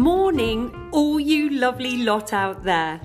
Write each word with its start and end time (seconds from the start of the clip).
Morning, 0.00 0.88
all 0.92 1.20
you 1.20 1.50
lovely 1.50 1.98
lot 1.98 2.32
out 2.32 2.64
there. 2.64 3.02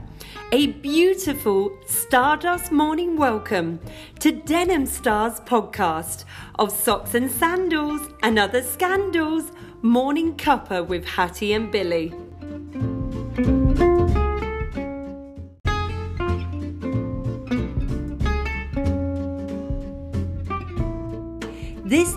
A 0.53 0.67
beautiful 0.67 1.77
Stardust 1.85 2.71
morning 2.71 3.17
welcome 3.17 3.81
to 4.21 4.31
Denim 4.31 4.85
Stars 4.85 5.41
podcast 5.41 6.23
of 6.57 6.71
Socks 6.71 7.13
and 7.13 7.29
Sandals 7.29 7.99
and 8.23 8.39
Other 8.39 8.63
Scandals 8.63 9.51
Morning 9.81 10.37
Cuppa 10.37 10.87
with 10.87 11.03
Hattie 11.03 11.51
and 11.51 11.69
Billy. 11.69 12.13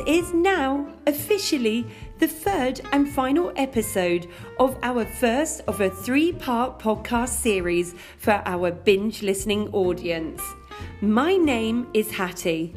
Is 0.08 0.32
now 0.32 0.90
officially 1.06 1.86
the 2.18 2.26
third 2.26 2.80
and 2.92 3.12
final 3.12 3.52
episode 3.56 4.26
of 4.58 4.74
our 4.82 5.04
first 5.04 5.60
of 5.68 5.82
a 5.82 5.90
three 5.90 6.32
part 6.32 6.78
podcast 6.78 7.28
series 7.28 7.94
for 8.16 8.42
our 8.46 8.70
binge 8.70 9.22
listening 9.22 9.68
audience. 9.74 10.40
My 11.02 11.36
name 11.36 11.88
is 11.92 12.10
Hattie. 12.10 12.74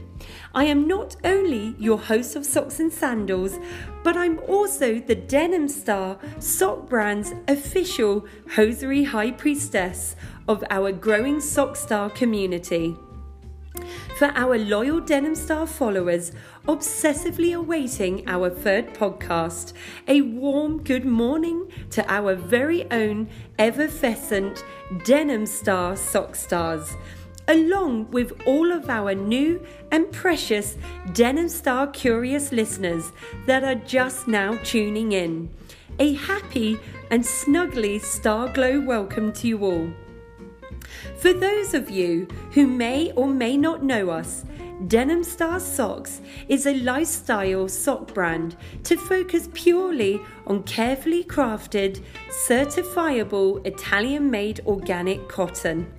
I 0.54 0.66
am 0.66 0.90
not 0.90 1.16
only 1.24 1.74
your 1.80 1.98
host 1.98 2.36
of 2.36 2.46
Socks 2.46 2.82
and 2.82 2.92
Sandals, 2.92 3.58
but 4.04 4.18
I'm 4.18 4.40
also 4.40 5.00
the 5.00 5.16
Denim 5.16 5.70
Star 5.70 6.20
sock 6.40 6.90
brand's 6.90 7.34
official 7.48 8.26
hosiery 8.56 9.06
high 9.06 9.32
priestess 9.32 10.18
of 10.50 10.66
our 10.70 10.92
growing 10.92 11.40
sock 11.40 11.78
star 11.78 12.10
community. 12.10 12.98
For 14.18 14.28
our 14.36 14.58
loyal 14.58 15.00
Denim 15.00 15.34
Star 15.34 15.66
followers, 15.66 16.32
obsessively 16.68 17.56
awaiting 17.56 18.28
our 18.28 18.50
third 18.50 18.94
podcast, 18.94 19.74
a 20.08 20.22
warm 20.22 20.84
good 20.84 21.06
morning 21.06 21.72
to 21.92 22.06
our 22.12 22.36
very 22.36 22.90
own 22.92 23.30
effervescent 23.58 24.64
Denim 25.06 25.46
Star 25.46 25.96
Sock 25.96 26.36
Stars, 26.36 26.96
along 27.48 28.12
with 28.12 28.34
all 28.46 28.72
of 28.72 28.90
our 28.90 29.16
new 29.16 29.66
and 29.92 30.12
precious 30.12 30.78
Denim 31.14 31.50
Star 31.50 31.88
curious 31.88 32.52
listeners 32.52 33.12
that 33.48 33.64
are 33.64 33.76
just 33.76 34.28
now 34.28 34.56
tuning 34.64 35.14
in. 35.14 35.50
A 35.98 36.14
happy 36.14 36.80
and 37.10 37.24
snuggly 37.24 38.00
Star 38.02 38.48
Glow 38.50 38.82
welcome 38.82 39.32
to 39.34 39.48
you 39.48 39.66
all. 39.66 39.92
For 41.18 41.34
those 41.34 41.74
of 41.74 41.90
you 41.90 42.28
who 42.54 42.68
may 42.68 43.12
or 43.14 43.28
may 43.28 43.58
not 43.58 43.84
know 43.84 44.10
us, 44.10 44.46
Denim 44.88 45.24
Star 45.24 45.60
Socks 45.60 46.22
is 46.50 46.66
a 46.66 46.74
lifestyle 46.80 47.68
sock 47.68 48.14
brand 48.16 48.56
to 48.84 48.98
focus 48.98 49.48
purely 49.54 50.20
on 50.48 50.64
carefully 50.64 51.24
crafted, 51.24 52.02
certifiable 52.48 53.66
Italian 53.66 54.32
made 54.32 54.60
organic 54.66 55.30
cotton, 55.30 55.92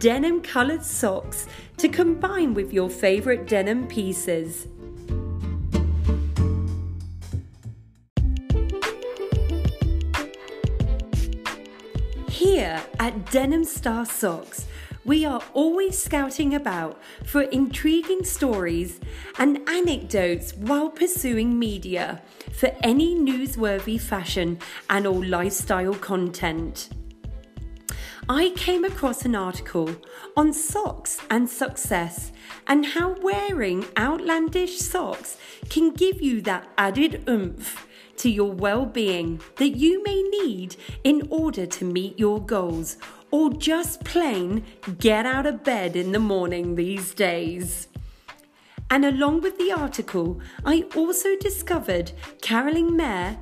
denim 0.00 0.42
coloured 0.42 0.82
socks 0.82 1.46
to 1.76 1.88
combine 1.88 2.54
with 2.54 2.72
your 2.72 2.90
favourite 2.90 3.46
denim 3.46 3.86
pieces. 3.86 4.66
Here 12.54 12.84
at 13.00 13.32
Denim 13.32 13.64
Star 13.64 14.06
Socks, 14.06 14.66
we 15.04 15.24
are 15.24 15.42
always 15.54 16.00
scouting 16.00 16.54
about 16.54 17.00
for 17.24 17.42
intriguing 17.42 18.22
stories 18.22 19.00
and 19.40 19.68
anecdotes 19.68 20.54
while 20.54 20.88
pursuing 20.88 21.58
media 21.58 22.22
for 22.52 22.70
any 22.84 23.16
newsworthy 23.16 24.00
fashion 24.00 24.60
and 24.88 25.04
or 25.04 25.24
lifestyle 25.24 25.94
content. 25.94 26.90
I 28.28 28.52
came 28.54 28.84
across 28.84 29.24
an 29.24 29.34
article 29.34 29.90
on 30.36 30.52
socks 30.52 31.18
and 31.28 31.50
success 31.50 32.30
and 32.68 32.86
how 32.86 33.16
wearing 33.20 33.84
outlandish 33.98 34.78
socks 34.78 35.38
can 35.70 35.90
give 35.90 36.22
you 36.22 36.40
that 36.42 36.68
added 36.78 37.28
oomph 37.28 37.84
to 38.18 38.30
your 38.30 38.52
well 38.52 38.86
being 38.86 39.40
that 39.56 39.76
you 39.76 40.02
may 40.04 40.22
need 40.22 40.76
in 41.02 41.26
order 41.30 41.66
to 41.66 41.84
meet 41.84 42.18
your 42.18 42.40
goals 42.40 42.96
or 43.30 43.52
just 43.52 44.04
plain 44.04 44.64
get 44.98 45.26
out 45.26 45.46
of 45.46 45.64
bed 45.64 45.96
in 45.96 46.12
the 46.12 46.20
morning 46.20 46.74
these 46.74 47.14
days. 47.14 47.88
And 48.90 49.04
along 49.04 49.40
with 49.40 49.58
the 49.58 49.72
article, 49.72 50.40
I 50.64 50.84
also 50.94 51.36
discovered 51.36 52.12
Carolyn 52.42 52.96
Mayer, 52.96 53.38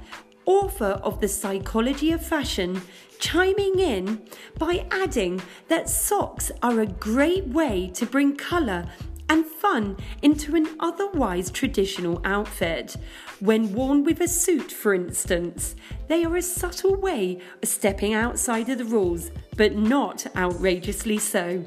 author 0.47 1.01
of 1.03 1.21
The 1.21 1.29
Psychology 1.29 2.11
of 2.11 2.25
Fashion, 2.25 2.81
chiming 3.19 3.79
in 3.79 4.23
by 4.59 4.87
adding 4.91 5.43
that 5.69 5.89
socks 5.89 6.51
are 6.63 6.81
a 6.81 6.87
great 6.87 7.47
way 7.49 7.91
to 7.95 8.07
bring 8.07 8.35
colour 8.35 8.87
and 9.33 9.47
fun 9.47 9.97
into 10.21 10.55
an 10.55 10.69
otherwise 10.79 11.51
traditional 11.51 12.21
outfit. 12.23 12.95
When 13.41 13.73
worn 13.73 14.05
with 14.05 14.21
a 14.21 14.29
suit, 14.29 14.71
for 14.71 14.93
instance, 14.93 15.75
they 16.07 16.23
are 16.27 16.37
a 16.37 16.43
subtle 16.43 16.97
way 16.97 17.41
of 17.63 17.69
stepping 17.69 18.13
outside 18.13 18.69
of 18.69 18.77
the 18.77 18.85
rules, 18.85 19.31
but 19.57 19.75
not 19.75 20.27
outrageously 20.37 21.17
so 21.17 21.65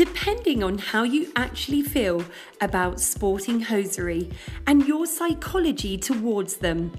depending 0.00 0.62
on 0.62 0.78
how 0.78 1.02
you 1.02 1.30
actually 1.36 1.82
feel 1.82 2.24
about 2.62 2.98
sporting 2.98 3.60
hosiery 3.60 4.30
and 4.66 4.88
your 4.88 5.04
psychology 5.04 5.98
towards 5.98 6.56
them. 6.56 6.90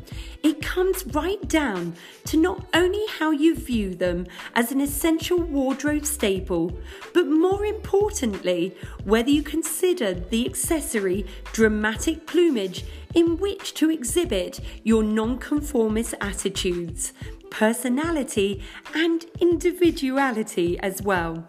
It 0.44 0.62
comes 0.62 1.08
right 1.08 1.42
down 1.50 1.96
to 2.26 2.38
not 2.38 2.68
only 2.76 3.04
how 3.18 3.32
you 3.32 3.56
view 3.56 3.96
them 3.96 4.28
as 4.54 4.72
an 4.72 4.80
essential 4.80 5.40
wardrobe 5.40 6.06
staple, 6.06 6.80
but 7.12 7.26
more 7.26 7.66
importantly, 7.66 8.78
whether 9.04 9.32
you 9.32 9.42
consider 9.42 10.14
the 10.14 10.46
accessory 10.46 11.26
dramatic 11.54 12.28
plumage 12.28 12.86
in 13.16 13.38
which 13.38 13.74
to 13.74 13.90
exhibit 13.90 14.60
your 14.84 15.02
nonconformist 15.02 16.14
attitudes, 16.22 17.14
personality, 17.50 18.62
and 18.94 19.26
individuality 19.40 20.80
as 20.82 21.02
well. 21.02 21.48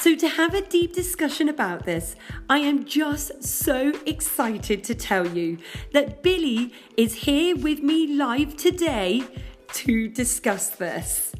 So, 0.00 0.14
to 0.14 0.28
have 0.30 0.54
a 0.54 0.62
deep 0.62 0.94
discussion 0.94 1.50
about 1.50 1.84
this, 1.84 2.16
I 2.48 2.60
am 2.60 2.86
just 2.86 3.44
so 3.44 3.92
excited 4.06 4.82
to 4.84 4.94
tell 4.94 5.28
you 5.28 5.58
that 5.92 6.22
Billy 6.22 6.72
is 6.96 7.12
here 7.12 7.54
with 7.54 7.82
me 7.82 8.06
live 8.06 8.56
today 8.56 9.22
to 9.74 10.08
discuss 10.08 10.70
this. 10.70 11.34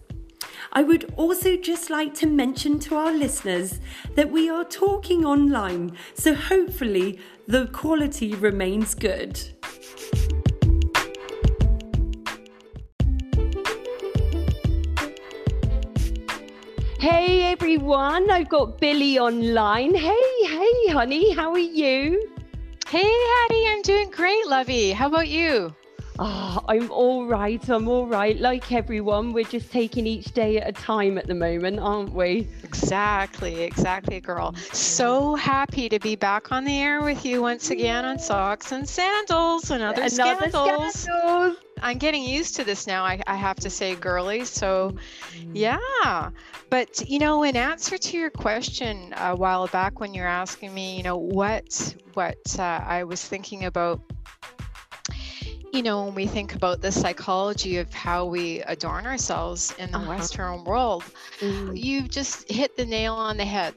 I 0.74 0.82
would 0.82 1.10
also 1.16 1.56
just 1.56 1.88
like 1.88 2.12
to 2.16 2.26
mention 2.26 2.78
to 2.80 2.96
our 2.96 3.12
listeners 3.12 3.80
that 4.14 4.30
we 4.30 4.50
are 4.50 4.64
talking 4.64 5.24
online, 5.24 5.96
so 6.12 6.34
hopefully 6.34 7.18
the 7.48 7.66
quality 7.68 8.34
remains 8.34 8.94
good. 8.94 9.40
Hey 17.00 17.44
everyone, 17.44 18.30
I've 18.30 18.50
got 18.50 18.78
Billy 18.78 19.18
online. 19.18 19.94
Hey, 19.94 20.32
hey, 20.44 20.92
honey, 20.92 21.32
how 21.32 21.50
are 21.50 21.58
you? 21.58 22.28
Hey, 22.86 23.10
Hattie, 23.30 23.64
I'm 23.68 23.80
doing 23.80 24.10
great, 24.10 24.46
Lovey. 24.46 24.90
How 24.90 25.06
about 25.06 25.28
you? 25.28 25.74
Oh, 26.22 26.62
I'm 26.68 26.90
all 26.90 27.24
right. 27.24 27.66
I'm 27.70 27.88
all 27.88 28.06
right. 28.06 28.38
Like 28.38 28.70
everyone, 28.72 29.32
we're 29.32 29.44
just 29.44 29.72
taking 29.72 30.06
each 30.06 30.32
day 30.32 30.58
at 30.58 30.68
a 30.68 30.72
time 30.72 31.16
at 31.16 31.26
the 31.26 31.34
moment, 31.34 31.80
aren't 31.80 32.12
we? 32.12 32.46
Exactly, 32.62 33.62
exactly, 33.62 34.20
girl. 34.20 34.52
Mm-hmm. 34.52 34.74
So 34.74 35.34
happy 35.34 35.88
to 35.88 35.98
be 35.98 36.16
back 36.16 36.52
on 36.52 36.66
the 36.66 36.78
air 36.78 37.02
with 37.02 37.24
you 37.24 37.40
once 37.40 37.70
again 37.70 38.04
on 38.04 38.18
Socks 38.18 38.70
and 38.70 38.86
Sandals 38.86 39.70
and 39.70 39.82
other, 39.82 40.02
Another 40.02 40.50
scandals. 40.50 40.94
scandals. 40.94 41.56
I'm 41.82 41.96
getting 41.96 42.22
used 42.22 42.54
to 42.56 42.64
this 42.64 42.86
now, 42.86 43.02
I, 43.02 43.22
I 43.26 43.36
have 43.36 43.56
to 43.60 43.70
say, 43.70 43.94
girly. 43.94 44.44
So, 44.44 44.94
mm-hmm. 45.32 45.56
yeah. 45.56 46.30
But, 46.68 47.08
you 47.08 47.18
know, 47.18 47.44
in 47.44 47.56
answer 47.56 47.96
to 47.96 48.16
your 48.18 48.28
question 48.28 49.14
a 49.16 49.34
while 49.34 49.68
back 49.68 50.00
when 50.00 50.12
you're 50.12 50.26
asking 50.26 50.74
me, 50.74 50.98
you 50.98 51.02
know, 51.02 51.16
what, 51.16 51.94
what 52.12 52.36
uh, 52.58 52.62
I 52.62 53.04
was 53.04 53.24
thinking 53.24 53.64
about 53.64 54.02
you 55.72 55.82
know, 55.82 56.04
when 56.04 56.14
we 56.14 56.26
think 56.26 56.54
about 56.54 56.80
the 56.80 56.92
psychology 56.92 57.78
of 57.78 57.92
how 57.92 58.26
we 58.26 58.60
adorn 58.60 59.06
ourselves 59.06 59.72
in 59.78 59.90
the 59.92 59.98
Uh-huh. 59.98 60.08
Western 60.08 60.64
world, 60.64 61.10
Mm. 61.40 61.76
you 61.76 62.08
just 62.08 62.50
hit 62.50 62.76
the 62.76 62.86
nail 62.86 63.14
on 63.14 63.36
the 63.36 63.44
head. 63.44 63.74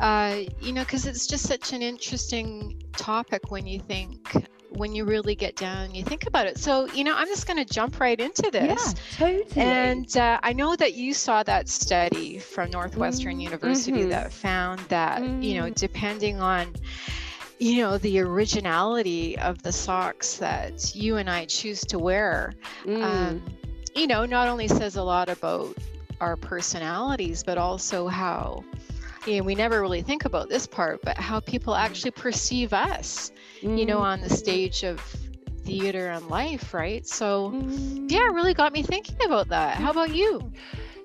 Uh, 0.00 0.42
you 0.60 0.72
know, 0.72 0.82
because 0.82 1.06
it's 1.06 1.26
just 1.26 1.46
such 1.46 1.72
an 1.72 1.82
interesting 1.82 2.76
topic 2.96 3.50
when 3.50 3.66
you 3.66 3.78
think, 3.80 4.32
when 4.70 4.94
you 4.94 5.04
really 5.04 5.34
get 5.34 5.56
down 5.56 5.94
you 5.94 6.02
think 6.04 6.26
about 6.26 6.46
it. 6.46 6.58
So, 6.58 6.86
you 6.86 7.04
know, 7.04 7.14
I'm 7.16 7.26
just 7.26 7.46
going 7.46 7.58
to 7.58 7.64
jump 7.64 8.00
right 8.00 8.18
into 8.20 8.50
this. 8.50 8.94
Yeah, 8.94 8.94
totally. 9.10 10.04
And 10.04 10.14
uh, 10.16 10.38
I 10.42 10.52
know 10.52 10.74
that 10.76 10.94
you 10.94 11.14
saw 11.14 11.42
that 11.44 11.68
study 11.68 12.38
from 12.38 12.70
Northwestern 12.70 13.38
Mm, 13.38 13.40
University 13.40 14.04
that 14.06 14.32
found 14.32 14.88
that, 14.88 15.24
you 15.40 15.54
know, 15.54 15.68
Mm. 15.68 15.74
depending 15.74 16.40
on 16.40 16.74
you 17.58 17.78
know, 17.78 17.98
the 17.98 18.20
originality 18.20 19.38
of 19.38 19.62
the 19.62 19.72
socks 19.72 20.36
that 20.36 20.94
you 20.94 21.16
and 21.16 21.30
I 21.30 21.46
choose 21.46 21.80
to 21.86 21.98
wear, 21.98 22.52
mm. 22.84 23.02
um, 23.02 23.42
you 23.94 24.06
know, 24.06 24.26
not 24.26 24.48
only 24.48 24.68
says 24.68 24.96
a 24.96 25.02
lot 25.02 25.28
about 25.28 25.74
our 26.20 26.36
personalities, 26.36 27.42
but 27.42 27.58
also 27.58 28.08
how, 28.08 28.62
you 29.26 29.38
know, 29.38 29.42
we 29.42 29.54
never 29.54 29.80
really 29.80 30.02
think 30.02 30.24
about 30.24 30.48
this 30.48 30.66
part, 30.66 31.00
but 31.02 31.16
how 31.16 31.40
people 31.40 31.74
actually 31.74 32.10
perceive 32.10 32.72
us, 32.72 33.32
mm. 33.62 33.78
you 33.78 33.86
know, 33.86 33.98
on 33.98 34.20
the 34.20 34.28
mm. 34.28 34.36
stage 34.36 34.82
of 34.82 35.00
theater 35.64 36.08
and 36.08 36.28
life, 36.28 36.74
right? 36.74 37.06
So, 37.06 37.50
mm. 37.50 38.10
yeah, 38.10 38.28
it 38.28 38.32
really 38.32 38.54
got 38.54 38.72
me 38.72 38.82
thinking 38.82 39.16
about 39.24 39.48
that. 39.48 39.76
How 39.76 39.90
about 39.90 40.14
you? 40.14 40.52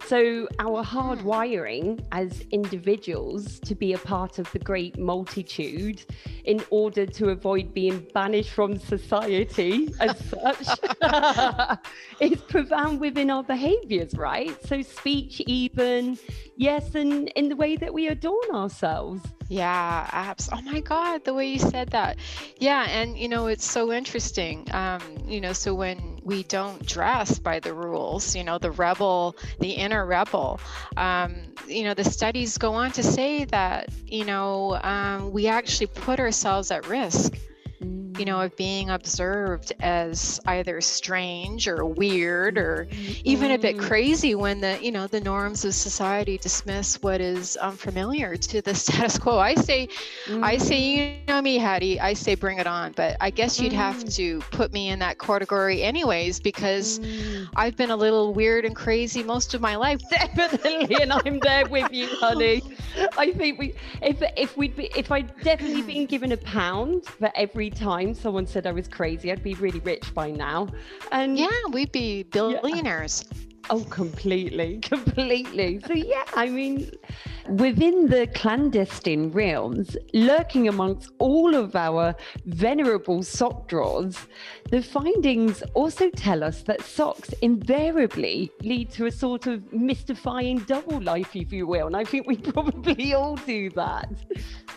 So, 0.07 0.47
our 0.59 0.83
hardwiring 0.83 2.03
as 2.11 2.41
individuals 2.51 3.59
to 3.61 3.75
be 3.75 3.93
a 3.93 3.97
part 3.97 4.39
of 4.39 4.51
the 4.51 4.59
great 4.59 4.99
multitude 4.99 6.03
in 6.43 6.61
order 6.69 7.05
to 7.05 7.29
avoid 7.29 7.73
being 7.73 8.05
banished 8.13 8.49
from 8.49 8.77
society 8.77 9.93
as 9.99 10.17
such 10.29 10.67
is 12.19 12.41
profound 12.41 12.99
within 12.99 13.29
our 13.29 13.43
behaviors, 13.43 14.13
right? 14.15 14.55
So, 14.67 14.81
speech, 14.81 15.41
even, 15.47 16.17
yes, 16.57 16.93
and 16.95 17.29
in 17.29 17.47
the 17.47 17.55
way 17.55 17.77
that 17.77 17.93
we 17.93 18.07
adorn 18.07 18.51
ourselves. 18.53 19.21
Yeah, 19.47 20.09
abs. 20.11 20.49
Oh 20.51 20.61
my 20.61 20.79
God, 20.79 21.25
the 21.25 21.33
way 21.33 21.47
you 21.49 21.59
said 21.59 21.89
that. 21.89 22.17
Yeah, 22.57 22.85
and 22.89 23.17
you 23.17 23.27
know, 23.27 23.47
it's 23.47 23.69
so 23.69 23.91
interesting. 23.91 24.67
Um, 24.71 25.01
you 25.25 25.41
know, 25.41 25.53
so 25.53 25.73
when 25.73 26.10
we 26.23 26.43
don't 26.43 26.85
dress 26.85 27.39
by 27.39 27.59
the 27.59 27.73
rules, 27.73 28.35
you 28.35 28.43
know, 28.43 28.57
the 28.57 28.71
rebel, 28.71 29.35
the 29.59 29.71
inner 29.71 30.05
rebel, 30.05 30.59
um, 30.97 31.35
you 31.67 31.83
know, 31.83 31.93
the 31.93 32.03
studies 32.03 32.57
go 32.57 32.73
on 32.73 32.91
to 32.91 33.03
say 33.03 33.45
that, 33.45 33.89
you 34.05 34.25
know, 34.25 34.79
um, 34.81 35.31
we 35.31 35.47
actually 35.47 35.87
put 35.87 36.19
ourselves 36.19 36.71
at 36.71 36.87
risk 36.87 37.33
you 38.21 38.25
know, 38.25 38.39
of 38.39 38.55
being 38.55 38.91
observed 38.91 39.73
as 39.79 40.39
either 40.45 40.79
strange 40.79 41.67
or 41.67 41.83
weird 41.83 42.55
or 42.55 42.87
even 43.23 43.49
a 43.49 43.57
bit 43.57 43.77
mm. 43.77 43.81
crazy 43.81 44.35
when 44.35 44.61
the, 44.61 44.77
you 44.79 44.91
know, 44.91 45.07
the 45.07 45.19
norms 45.19 45.65
of 45.65 45.73
society 45.73 46.37
dismiss 46.37 47.01
what 47.01 47.19
is 47.19 47.57
unfamiliar 47.57 48.37
to 48.37 48.61
the 48.61 48.75
status 48.83 49.17
quo. 49.17 49.39
I 49.39 49.55
say, 49.55 49.87
mm. 50.27 50.43
I 50.43 50.57
say, 50.57 50.75
mm. 50.75 50.97
you 50.97 51.33
know 51.33 51.41
me, 51.41 51.57
Hattie, 51.57 51.99
I 51.99 52.13
say 52.13 52.35
bring 52.35 52.59
it 52.59 52.67
on, 52.67 52.91
but 52.91 53.17
I 53.19 53.31
guess 53.31 53.59
you'd 53.59 53.73
have 53.73 53.95
mm. 53.95 54.15
to 54.17 54.39
put 54.51 54.71
me 54.71 54.89
in 54.89 54.99
that 54.99 55.17
category 55.17 55.81
anyways 55.81 56.39
because 56.39 56.99
mm. 56.99 57.47
I've 57.55 57.75
been 57.75 57.89
a 57.89 57.97
little 57.97 58.35
weird 58.35 58.65
and 58.65 58.75
crazy 58.75 59.23
most 59.23 59.55
of 59.55 59.61
my 59.61 59.77
life. 59.77 59.99
Definitely, 60.11 60.95
and 61.01 61.11
I'm 61.11 61.39
there 61.39 61.67
with 61.67 61.91
you, 61.91 62.05
honey. 62.19 62.61
I 63.17 63.31
think 63.31 63.57
we, 63.57 63.73
if 64.03 64.21
if 64.37 64.55
we'd 64.57 64.75
be, 64.75 64.91
if 64.95 65.11
I'd 65.11 65.35
definitely 65.41 65.81
been 65.81 66.05
given 66.05 66.33
a 66.33 66.37
pound 66.37 67.05
for 67.05 67.31
every 67.33 67.71
time 67.71 68.10
someone 68.15 68.45
said 68.45 68.67
I 68.67 68.71
was 68.71 68.87
crazy, 68.87 69.31
I'd 69.31 69.43
be 69.43 69.53
really 69.55 69.79
rich 69.79 70.13
by 70.13 70.31
now. 70.31 70.67
And 71.11 71.37
yeah, 71.37 71.49
we'd 71.71 71.91
be 71.91 72.23
billionaires. 72.23 73.25
Yeah. 73.31 73.37
Oh, 73.69 73.83
completely, 73.85 74.79
completely. 74.81 75.79
So, 75.85 75.93
yeah, 75.93 76.25
I 76.33 76.49
mean, 76.49 76.91
within 77.47 78.07
the 78.07 78.27
clandestine 78.33 79.31
realms, 79.31 79.95
lurking 80.13 80.67
amongst 80.67 81.11
all 81.19 81.55
of 81.55 81.75
our 81.75 82.15
venerable 82.45 83.23
sock 83.23 83.67
drawers, 83.67 84.17
the 84.71 84.81
findings 84.81 85.61
also 85.73 86.09
tell 86.09 86.43
us 86.43 86.63
that 86.63 86.81
socks 86.81 87.33
invariably 87.41 88.51
lead 88.61 88.89
to 88.91 89.05
a 89.05 89.11
sort 89.11 89.47
of 89.47 89.71
mystifying 89.71 90.59
double 90.59 90.99
life, 91.01 91.35
if 91.35 91.53
you 91.53 91.67
will. 91.67 91.87
And 91.87 91.95
I 91.95 92.03
think 92.03 92.27
we 92.27 92.37
probably 92.53 93.13
all 93.13 93.35
do 93.37 93.69
that. 93.71 94.09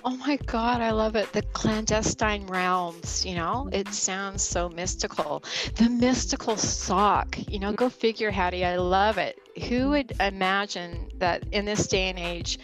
Oh 0.07 0.19
my 0.19 0.37
God, 0.45 0.83
I 0.83 0.91
love 0.91 1.17
it. 1.17 1.33
The 1.33 1.41
clandestine 1.41 2.47
realms, 2.47 3.25
you 3.25 3.35
know, 3.35 3.71
it 3.73 3.87
mm-hmm. 3.87 3.93
sounds 3.93 4.43
so 4.43 4.69
mystical. 4.69 5.43
The 5.77 5.89
mystical 5.89 6.59
sock, 6.59 7.39
you 7.49 7.59
know, 7.59 7.73
go 7.73 7.89
figure, 7.89 8.31
Hattie. 8.31 8.67
I 8.67 8.77
love 8.77 9.17
it. 9.17 9.41
Who 9.69 9.91
would 9.91 10.13
imagine 10.21 11.09
that 11.21 11.45
in 11.53 11.65
this 11.65 11.87
day 11.87 12.11
and 12.11 12.19
age 12.19 12.59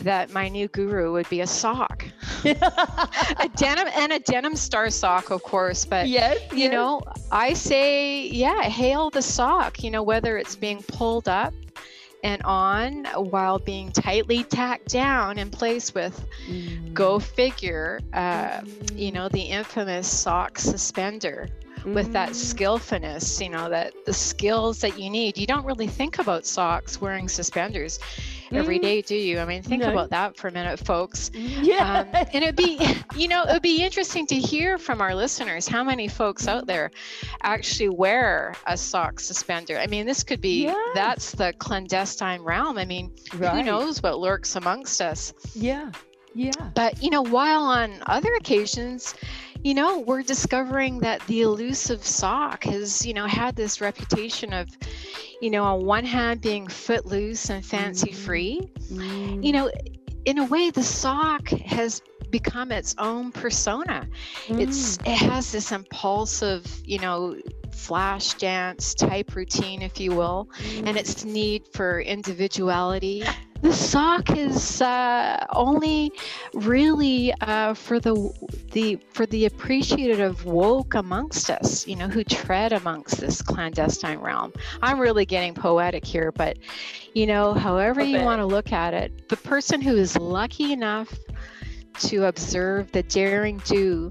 that 0.00 0.32
my 0.32 0.48
new 0.48 0.66
guru 0.66 1.12
would 1.12 1.28
be 1.28 1.42
a 1.42 1.46
sock? 1.46 2.04
a 2.44 3.48
denim 3.56 3.86
and 3.94 4.12
a 4.12 4.18
denim 4.18 4.56
star 4.56 4.90
sock, 4.90 5.30
of 5.30 5.44
course. 5.44 5.84
But 5.84 6.08
yes, 6.08 6.38
you 6.50 6.64
yes. 6.64 6.72
know, 6.72 7.02
I 7.30 7.52
say, 7.52 8.26
yeah, 8.26 8.62
hail 8.62 9.10
the 9.10 9.22
sock, 9.22 9.84
you 9.84 9.92
know, 9.92 10.02
whether 10.02 10.36
it's 10.36 10.56
being 10.56 10.82
pulled 10.82 11.28
up 11.28 11.54
and 12.22 12.42
on 12.42 13.04
while 13.14 13.58
being 13.58 13.90
tightly 13.92 14.44
tacked 14.44 14.88
down 14.88 15.38
in 15.38 15.50
place 15.50 15.94
with 15.94 16.26
mm. 16.48 16.92
go 16.92 17.18
figure 17.18 18.00
uh, 18.12 18.60
you 18.94 19.12
know 19.12 19.28
the 19.28 19.40
infamous 19.40 20.08
sock 20.08 20.58
suspender 20.58 21.48
mm. 21.78 21.94
with 21.94 22.12
that 22.12 22.30
mm. 22.30 22.34
skillfulness 22.34 23.40
you 23.40 23.48
know 23.48 23.68
that 23.68 23.92
the 24.06 24.12
skills 24.12 24.80
that 24.80 24.98
you 24.98 25.10
need 25.10 25.38
you 25.38 25.46
don't 25.46 25.64
really 25.64 25.86
think 25.86 26.18
about 26.18 26.44
socks 26.44 27.00
wearing 27.00 27.28
suspenders 27.28 27.98
every 28.52 28.78
mm. 28.78 29.06
do 29.06 29.14
you? 29.14 29.38
I 29.38 29.44
mean, 29.44 29.62
think 29.62 29.82
no. 29.82 29.90
about 29.90 30.10
that 30.10 30.36
for 30.36 30.48
a 30.48 30.52
minute, 30.52 30.78
folks. 30.78 31.30
Yeah. 31.34 31.80
Um, 31.90 32.06
and 32.14 32.44
it'd 32.44 32.56
be, 32.56 32.78
you 33.16 33.26
know, 33.26 33.42
it 33.42 33.52
would 33.52 33.62
be 33.62 33.82
interesting 33.82 34.26
to 34.28 34.36
hear 34.36 34.78
from 34.78 35.00
our 35.00 35.14
listeners 35.14 35.66
how 35.66 35.82
many 35.82 36.08
folks 36.08 36.46
out 36.46 36.66
there 36.66 36.90
actually 37.42 37.88
wear 37.88 38.54
a 38.66 38.76
sock 38.76 39.18
suspender. 39.18 39.76
I 39.76 39.86
mean, 39.86 40.06
this 40.06 40.22
could 40.22 40.40
be, 40.40 40.64
yes. 40.64 40.76
that's 40.94 41.32
the 41.32 41.52
clandestine 41.58 42.42
realm. 42.42 42.78
I 42.78 42.84
mean, 42.84 43.12
right. 43.34 43.56
who 43.56 43.62
knows 43.64 44.02
what 44.02 44.18
lurks 44.18 44.56
amongst 44.56 45.00
us? 45.00 45.34
Yeah. 45.54 45.90
Yeah. 46.34 46.70
But, 46.74 47.02
you 47.02 47.10
know, 47.10 47.22
while 47.22 47.62
on 47.62 48.02
other 48.06 48.32
occasions, 48.34 49.14
you 49.62 49.74
know, 49.74 50.00
we're 50.00 50.22
discovering 50.22 51.00
that 51.00 51.26
the 51.26 51.42
elusive 51.42 52.04
sock 52.04 52.64
has, 52.64 53.04
you 53.04 53.14
know, 53.14 53.26
had 53.26 53.56
this 53.56 53.80
reputation 53.80 54.52
of, 54.52 54.68
you 55.40 55.50
know, 55.50 55.64
on 55.64 55.84
one 55.84 56.04
hand 56.04 56.40
being 56.40 56.66
footloose 56.66 57.50
and 57.50 57.64
fancy 57.64 58.12
free. 58.12 58.70
Mm. 58.90 59.44
You 59.44 59.52
know, 59.52 59.70
in 60.24 60.38
a 60.38 60.44
way, 60.44 60.70
the 60.70 60.82
sock 60.82 61.48
has 61.48 62.02
become 62.30 62.72
its 62.72 62.94
own 62.98 63.32
persona. 63.32 64.08
Mm. 64.46 64.60
It's 64.60 64.96
it 64.98 65.16
has 65.16 65.52
this 65.52 65.72
impulsive, 65.72 66.64
you 66.84 66.98
know, 66.98 67.36
flash 67.80 68.34
dance 68.34 68.94
type 68.94 69.34
routine, 69.34 69.82
if 69.82 69.98
you 69.98 70.12
will, 70.12 70.48
and 70.84 70.96
its 70.96 71.24
need 71.24 71.66
for 71.72 72.00
individuality 72.00 73.24
the 73.62 73.72
sock 73.72 74.30
is 74.36 74.80
uh, 74.80 75.46
only 75.50 76.12
really 76.54 77.32
uh, 77.42 77.74
for 77.74 78.00
the 78.00 78.32
the 78.72 78.98
for 79.12 79.26
the 79.26 79.46
appreciative 79.46 80.44
woke 80.44 80.94
amongst 80.94 81.50
us, 81.50 81.86
you 81.86 81.96
know, 81.96 82.08
who 82.08 82.24
tread 82.24 82.72
amongst 82.72 83.20
this 83.20 83.42
clandestine 83.42 84.18
realm. 84.18 84.52
I'm 84.82 84.98
really 84.98 85.26
getting 85.26 85.54
poetic 85.54 86.04
here, 86.04 86.32
but 86.32 86.56
you 87.14 87.26
know, 87.26 87.52
however 87.52 88.00
you 88.02 88.20
want 88.22 88.40
to 88.40 88.46
look 88.46 88.72
at 88.72 88.94
it, 88.94 89.28
the 89.28 89.36
person 89.36 89.80
who 89.80 89.96
is 89.96 90.16
lucky 90.16 90.72
enough 90.72 91.12
to 92.00 92.26
observe 92.26 92.90
the 92.92 93.02
daring 93.02 93.60
do 93.66 94.10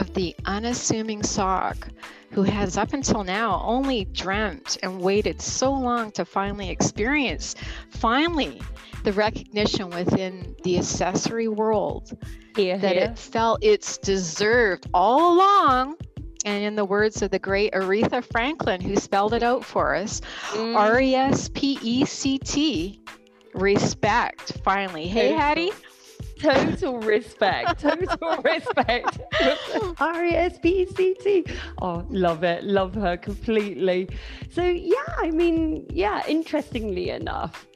of 0.00 0.14
the 0.14 0.34
unassuming 0.46 1.22
sock 1.22 1.88
who 2.30 2.42
has 2.42 2.78
up 2.78 2.94
until 2.94 3.24
now 3.24 3.62
only 3.64 4.06
dreamt 4.06 4.78
and 4.82 5.00
waited 5.00 5.40
so 5.40 5.72
long 5.72 6.10
to 6.12 6.24
finally 6.24 6.70
experience, 6.70 7.54
finally, 7.90 8.60
the 9.04 9.12
recognition 9.12 9.90
within 9.90 10.56
the 10.62 10.78
accessory 10.78 11.48
world 11.48 12.16
yeah, 12.56 12.78
that 12.78 12.96
yeah. 12.96 13.10
it 13.10 13.18
felt 13.18 13.62
it's 13.62 13.98
deserved 13.98 14.86
all 14.94 15.34
along. 15.34 15.96
And 16.44 16.64
in 16.64 16.74
the 16.74 16.84
words 16.84 17.22
of 17.22 17.30
the 17.30 17.38
great 17.38 17.72
Aretha 17.72 18.24
Franklin, 18.24 18.80
who 18.80 18.96
spelled 18.96 19.32
it 19.32 19.44
out 19.44 19.64
for 19.64 19.94
us, 19.94 20.20
mm. 20.50 20.74
R 20.74 21.00
E 21.00 21.14
S 21.14 21.48
P 21.54 21.78
E 21.82 22.04
C 22.04 22.38
T, 22.38 23.00
respect, 23.54 24.52
finally. 24.64 25.06
Hey, 25.06 25.32
Hattie 25.32 25.70
total 26.42 26.98
respect, 26.98 27.80
total 27.80 28.42
respect. 28.44 29.20
R 30.00 30.24
E 30.24 30.34
S 30.34 30.58
P 30.58 30.82
E 30.82 30.86
C 30.86 31.14
T. 31.14 31.44
Oh, 31.80 32.04
love 32.10 32.44
it, 32.44 32.64
love 32.64 32.94
her 32.94 33.16
completely. 33.16 34.08
So 34.50 34.62
yeah, 34.64 35.14
I 35.18 35.30
mean, 35.30 35.86
yeah, 35.90 36.22
interestingly 36.26 37.10
enough. 37.10 37.66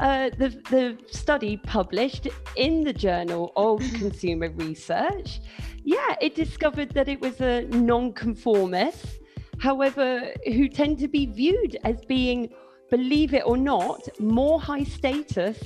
Uh, 0.00 0.30
the, 0.38 0.48
the 0.70 0.98
study 1.06 1.56
published 1.56 2.26
in 2.56 2.82
the 2.82 2.92
Journal 2.92 3.52
of 3.56 3.78
Consumer 3.94 4.50
Research, 4.50 5.40
yeah, 5.84 6.16
it 6.20 6.34
discovered 6.34 6.90
that 6.94 7.08
it 7.08 7.20
was 7.20 7.40
a 7.40 7.62
non-conformist, 7.62 9.20
however, 9.58 10.32
who 10.46 10.68
tend 10.68 10.98
to 10.98 11.08
be 11.08 11.26
viewed 11.26 11.76
as 11.84 12.04
being 12.06 12.52
believe 12.92 13.32
it 13.32 13.42
or 13.46 13.56
not, 13.56 14.06
more 14.20 14.60
high 14.60 14.84
status 14.84 15.58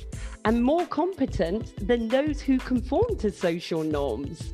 and 0.45 0.63
more 0.63 0.85
competent 0.85 1.85
than 1.85 2.07
those 2.07 2.39
who 2.39 2.57
conform 2.57 3.17
to 3.17 3.29
social 3.29 3.83
norms. 3.83 4.53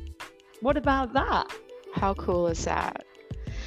What 0.60 0.76
about 0.76 1.12
that? 1.12 1.46
How 1.94 2.14
cool 2.14 2.48
is 2.48 2.64
that? 2.64 3.04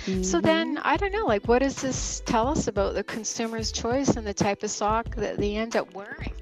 Mm-hmm. 0.05 0.23
So 0.23 0.41
then, 0.41 0.77
I 0.79 0.97
don't 0.97 1.13
know, 1.13 1.25
like, 1.25 1.47
what 1.47 1.59
does 1.59 1.81
this 1.81 2.21
tell 2.25 2.49
us 2.49 2.67
about 2.67 2.95
the 2.95 3.03
consumer's 3.03 3.71
choice 3.71 4.17
and 4.17 4.27
the 4.27 4.33
type 4.33 4.61
of 4.61 4.71
sock 4.71 5.15
that 5.15 5.37
they 5.37 5.55
end 5.55 5.77
up 5.77 5.93
wearing? 5.93 6.33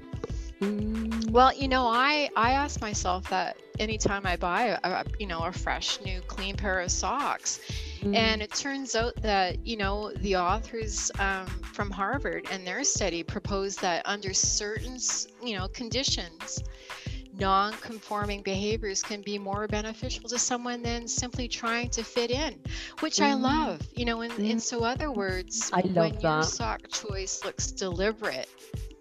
Mm. 0.60 1.30
Well, 1.30 1.54
you 1.54 1.68
know, 1.68 1.86
I 1.86 2.30
I 2.34 2.52
ask 2.52 2.80
myself 2.80 3.28
that 3.28 3.58
anytime 3.78 4.26
I 4.26 4.36
buy 4.36 4.62
a, 4.68 4.78
a 4.82 5.04
you 5.20 5.26
know 5.26 5.44
a 5.44 5.52
fresh 5.52 6.00
new 6.00 6.20
clean 6.22 6.56
pair 6.56 6.80
of 6.80 6.90
socks. 6.90 7.60
Mm. 8.06 8.16
And 8.16 8.42
it 8.42 8.52
turns 8.52 8.94
out 8.94 9.16
that 9.22 9.66
you 9.66 9.76
know 9.76 10.12
the 10.18 10.36
authors 10.36 11.10
um, 11.18 11.46
from 11.46 11.90
Harvard 11.90 12.46
and 12.50 12.66
their 12.66 12.84
study 12.84 13.22
proposed 13.22 13.80
that 13.80 14.02
under 14.04 14.32
certain 14.32 14.98
you 15.42 15.58
know 15.58 15.68
conditions 15.68 16.62
non-conforming 17.38 18.42
behaviors 18.42 19.02
can 19.02 19.20
be 19.20 19.38
more 19.38 19.66
beneficial 19.66 20.28
to 20.28 20.38
someone 20.38 20.82
than 20.82 21.06
simply 21.06 21.46
trying 21.46 21.90
to 21.90 22.02
fit 22.02 22.30
in 22.30 22.58
which 23.00 23.16
mm. 23.16 23.26
i 23.26 23.34
love 23.34 23.80
you 23.94 24.04
know 24.04 24.22
in, 24.22 24.30
mm. 24.32 24.50
in 24.50 24.58
so 24.58 24.82
other 24.82 25.10
words 25.10 25.70
I 25.72 25.82
love 25.82 25.96
when 25.96 26.12
that. 26.14 26.22
your 26.22 26.42
sock 26.42 26.88
choice 26.88 27.44
looks 27.44 27.70
deliberate 27.70 28.48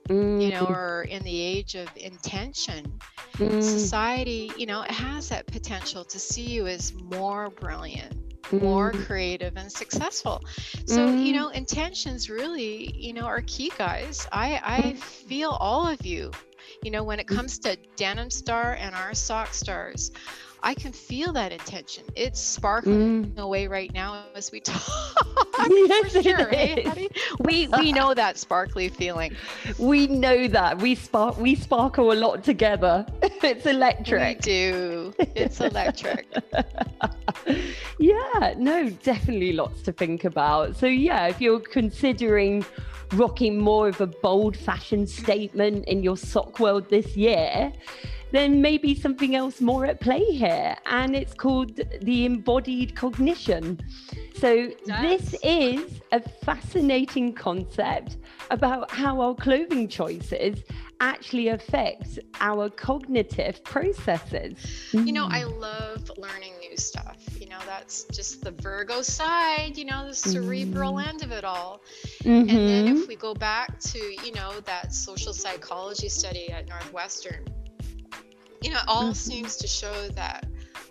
mm. 0.09 0.43
you 0.43 0.49
know 0.49 0.65
mm. 0.65 0.69
or 0.69 1.03
in 1.03 1.23
the 1.23 1.41
age 1.41 1.75
of 1.75 1.87
intention 1.95 2.91
mm. 3.37 3.63
society 3.63 4.51
you 4.57 4.65
know 4.65 4.81
it 4.81 4.91
has 4.91 5.29
that 5.29 5.47
potential 5.47 6.03
to 6.03 6.19
see 6.19 6.43
you 6.43 6.67
as 6.67 6.93
more 6.93 7.49
brilliant 7.49 8.24
more 8.51 8.91
mm. 8.91 9.05
creative 9.05 9.57
and 9.57 9.71
successful. 9.71 10.43
So 10.85 11.07
you 11.13 11.33
know 11.33 11.49
intentions 11.49 12.29
really 12.29 12.91
you 12.95 13.13
know 13.13 13.25
are 13.25 13.41
key 13.41 13.71
guys. 13.77 14.27
I 14.31 14.61
i 14.63 14.93
feel 14.93 15.51
all 15.59 15.87
of 15.87 16.05
you 16.05 16.31
you 16.81 16.91
know, 16.91 17.03
when 17.03 17.19
it 17.19 17.27
mm. 17.27 17.35
comes 17.35 17.59
to 17.59 17.77
Denim 17.95 18.29
Star 18.29 18.73
and 18.79 18.95
our 18.95 19.13
Sock 19.13 19.53
Stars, 19.53 20.11
I 20.65 20.73
can 20.73 20.91
feel 20.91 21.31
that 21.33 21.51
intention. 21.51 22.05
It's 22.15 22.41
sparkling 22.41 23.25
mm. 23.27 23.37
away 23.37 23.67
right 23.67 23.93
now 23.93 24.23
as 24.33 24.51
we 24.51 24.59
talk. 24.61 24.81
yes, 25.69 26.23
sure, 26.23 26.49
hey, 26.49 27.07
we 27.39 27.67
we 27.67 27.91
know 27.91 28.15
that 28.15 28.39
sparkly 28.39 28.89
feeling. 28.89 29.35
We 29.77 30.07
know 30.07 30.47
that 30.47 30.81
we 30.81 30.95
spark 30.95 31.37
we 31.37 31.53
sparkle 31.53 32.11
a 32.11 32.17
lot 32.17 32.43
together. 32.43 33.05
it's 33.21 33.67
electric. 33.67 34.39
We 34.39 34.41
do. 34.41 35.13
It's 35.35 35.61
electric. 35.61 36.25
yeah, 37.99 38.55
no, 38.57 38.89
definitely 38.89 39.53
lots 39.53 39.83
to 39.83 39.91
think 39.91 40.23
about. 40.23 40.75
So 40.75 40.87
yeah, 40.87 41.27
if 41.27 41.39
you're 41.39 41.59
considering 41.59 42.65
rocking 43.13 43.59
more 43.59 43.87
of 43.87 44.01
a 44.01 44.07
bold 44.07 44.55
fashion 44.57 45.07
statement 45.07 45.85
in 45.85 46.03
your 46.03 46.17
sock 46.17 46.59
world 46.59 46.89
this 46.89 47.15
year, 47.15 47.71
then 48.31 48.61
maybe 48.61 48.93
something 48.93 49.35
else 49.35 49.61
more 49.61 49.85
at 49.85 50.01
play 50.01 50.23
here. 50.23 50.75
And 50.85 51.15
it's 51.15 51.33
called 51.33 51.79
the 52.01 52.25
embodied 52.25 52.95
cognition. 52.95 53.79
So, 54.35 54.71
this 54.85 55.35
is 55.43 56.01
a 56.11 56.19
fascinating 56.19 57.33
concept 57.33 58.17
about 58.51 58.91
how 58.91 59.21
our 59.21 59.33
clothing 59.33 59.87
choices 59.87 60.63
actually 60.99 61.47
affect 61.49 62.19
our 62.41 62.69
cognitive 62.69 63.63
processes. 63.63 64.89
You 64.91 65.13
know, 65.13 65.27
I 65.27 65.41
mm. 65.41 65.59
love 65.59 66.11
learning 66.17 66.53
new 66.59 66.75
stuff. 66.77 67.24
Know, 67.55 67.65
that's 67.65 68.03
just 68.05 68.43
the 68.43 68.51
Virgo 68.51 69.01
side, 69.01 69.77
you 69.77 69.85
know, 69.85 70.07
the 70.07 70.13
cerebral 70.13 70.95
mm. 70.95 71.07
end 71.07 71.23
of 71.23 71.31
it 71.31 71.45
all. 71.45 71.81
Mm-hmm. 72.23 72.49
And 72.49 72.49
then 72.49 72.87
if 72.87 72.97
mm-hmm. 72.97 73.07
we 73.07 73.15
go 73.15 73.33
back 73.33 73.79
to, 73.79 73.97
you 73.97 74.33
know, 74.33 74.59
that 74.65 74.93
social 74.93 75.31
psychology 75.31 76.09
study 76.09 76.51
at 76.51 76.67
Northwestern, 76.67 77.45
you 78.61 78.71
know, 78.71 78.79
it 78.79 78.85
all 78.87 79.03
mm-hmm. 79.03 79.13
seems 79.13 79.55
to 79.57 79.67
show 79.67 80.09
that 80.09 80.47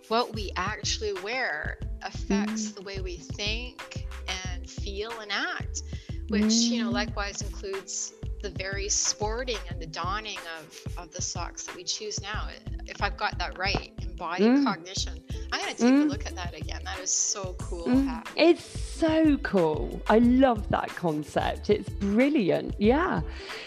what 0.08 0.34
we 0.34 0.52
actually 0.56 1.12
wear 1.22 1.78
affects 2.02 2.68
mm-hmm. 2.68 2.76
the 2.76 2.82
way 2.82 3.00
we 3.02 3.16
think 3.16 4.06
and 4.46 4.68
feel 4.68 5.12
and 5.20 5.30
act, 5.30 5.82
which, 6.28 6.52
you 6.52 6.82
know, 6.82 6.88
mm. 6.88 6.94
likewise 6.94 7.42
includes 7.42 8.14
the 8.42 8.50
very 8.50 8.88
sporting 8.88 9.58
and 9.68 9.80
the 9.80 9.86
donning 9.86 10.38
of, 10.58 10.94
of 10.96 11.12
the 11.12 11.20
socks 11.20 11.64
that 11.64 11.76
we 11.76 11.84
choose 11.84 12.22
now. 12.22 12.48
If 12.86 13.02
I've 13.02 13.16
got 13.16 13.38
that 13.38 13.58
right, 13.58 13.92
embodied 14.02 14.46
mm. 14.46 14.64
cognition. 14.64 15.22
I'm 15.52 15.60
going 15.60 15.74
to 15.74 15.82
take 15.82 15.94
mm. 15.94 16.02
a 16.02 16.04
look 16.04 16.26
at 16.26 16.34
that 16.36 16.54
again. 16.54 16.80
That 16.84 16.98
is 17.00 17.10
so 17.10 17.54
cool. 17.58 17.86
Mm. 17.86 18.26
It's 18.36 18.64
so 18.64 19.36
cool. 19.38 20.00
I 20.08 20.18
love 20.18 20.68
that 20.70 20.88
concept. 20.88 21.70
It's 21.70 21.88
brilliant. 21.88 22.74
Yeah. 22.78 23.20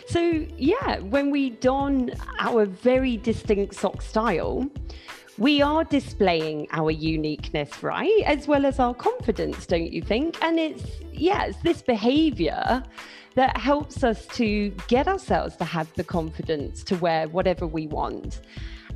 So, 0.07 0.45
yeah, 0.57 1.00
when 1.00 1.31
we 1.31 1.51
don 1.51 2.12
our 2.39 2.65
very 2.65 3.17
distinct 3.17 3.75
sock 3.75 4.01
style, 4.01 4.69
we 5.38 5.62
are 5.62 5.83
displaying 5.83 6.67
our 6.71 6.91
uniqueness, 6.91 7.83
right? 7.83 8.24
As 8.25 8.47
well 8.47 8.65
as 8.65 8.79
our 8.79 8.93
confidence, 8.93 9.65
don't 9.65 9.91
you 9.91 10.01
think? 10.01 10.43
And 10.43 10.59
it's, 10.59 10.83
yeah, 11.13 11.45
it's 11.45 11.62
this 11.62 11.81
behavior 11.81 12.83
that 13.36 13.55
helps 13.55 14.03
us 14.03 14.25
to 14.25 14.71
get 14.88 15.07
ourselves 15.07 15.55
to 15.57 15.63
have 15.63 15.93
the 15.93 16.03
confidence 16.03 16.83
to 16.86 16.95
wear 16.95 17.27
whatever 17.27 17.67
we 17.67 17.86
want 17.86 18.41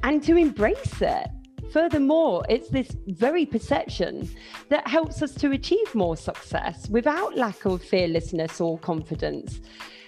and 0.03 0.23
to 0.23 0.37
embrace 0.37 1.01
it. 1.01 1.27
Furthermore, 1.71 2.43
it's 2.49 2.69
this 2.69 2.97
very 3.07 3.45
perception 3.45 4.29
that 4.69 4.87
helps 4.87 5.21
us 5.21 5.33
to 5.35 5.51
achieve 5.51 5.95
more 5.95 6.17
success 6.17 6.89
without 6.89 7.37
lack 7.37 7.65
of 7.65 7.81
fearlessness 7.81 8.59
or 8.59 8.77
confidence. 8.79 9.61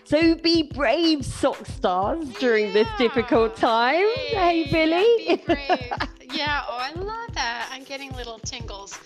So 0.04 0.36
be 0.36 0.64
brave, 0.64 1.26
sock 1.26 1.66
stars, 1.66 2.28
during 2.34 2.68
yeah. 2.68 2.74
this 2.74 2.88
difficult 2.98 3.56
time. 3.56 4.06
Hey, 4.16 4.66
hey 4.66 4.72
Billy. 4.72 5.40
Yeah, 5.48 6.06
yeah, 6.34 6.64
oh, 6.68 6.78
I 6.78 6.92
love 7.00 7.34
that. 7.36 7.70
I'm 7.72 7.86
getting 7.86 8.12
little 8.12 8.40
tingles. 8.40 9.00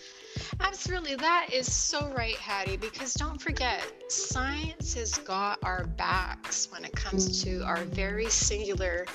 Absolutely. 0.61 1.15
That 1.15 1.49
is 1.53 1.71
so 1.71 2.09
right, 2.11 2.37
Hattie, 2.39 2.77
because 2.77 3.13
don't 3.13 3.41
forget, 3.41 3.83
science 4.11 4.93
has 4.95 5.17
got 5.19 5.59
our 5.63 5.85
backs 5.85 6.71
when 6.71 6.83
it 6.83 6.95
comes 6.95 7.43
to 7.43 7.63
our 7.63 7.85
very 7.85 8.29
singular, 8.29 9.05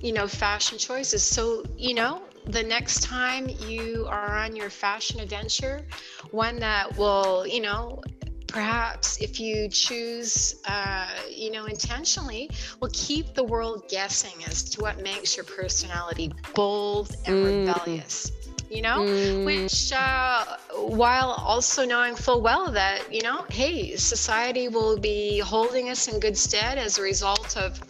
you 0.00 0.12
know, 0.12 0.26
fashion 0.26 0.78
choices. 0.78 1.22
So, 1.22 1.64
you 1.76 1.94
know, 1.94 2.22
the 2.46 2.62
next 2.62 3.02
time 3.02 3.48
you 3.48 4.06
are 4.08 4.36
on 4.36 4.54
your 4.56 4.70
fashion 4.70 5.20
adventure, 5.20 5.86
one 6.30 6.58
that 6.60 6.96
will, 6.96 7.46
you 7.46 7.60
know, 7.60 8.02
perhaps 8.46 9.18
if 9.20 9.40
you 9.40 9.68
choose, 9.68 10.60
uh, 10.66 11.08
you 11.30 11.50
know, 11.50 11.64
intentionally, 11.64 12.50
will 12.80 12.90
keep 12.92 13.34
the 13.34 13.44
world 13.44 13.88
guessing 13.88 14.44
as 14.44 14.62
to 14.70 14.80
what 14.82 15.00
makes 15.02 15.36
your 15.36 15.44
personality 15.44 16.30
bold 16.54 17.14
and 17.26 17.34
mm. 17.34 17.66
rebellious 17.66 18.30
you 18.74 18.82
know, 18.82 18.98
mm. 19.00 19.44
which 19.44 19.92
uh, 19.94 20.44
while 20.74 21.30
also 21.30 21.86
knowing 21.86 22.16
full 22.16 22.42
well 22.42 22.70
that, 22.72 23.12
you 23.14 23.22
know, 23.22 23.46
hey, 23.48 23.94
society 23.94 24.66
will 24.66 24.98
be 24.98 25.38
holding 25.38 25.90
us 25.90 26.08
in 26.08 26.18
good 26.18 26.36
stead 26.36 26.76
as 26.76 26.98
a 26.98 27.02
result 27.02 27.56
of, 27.56 27.80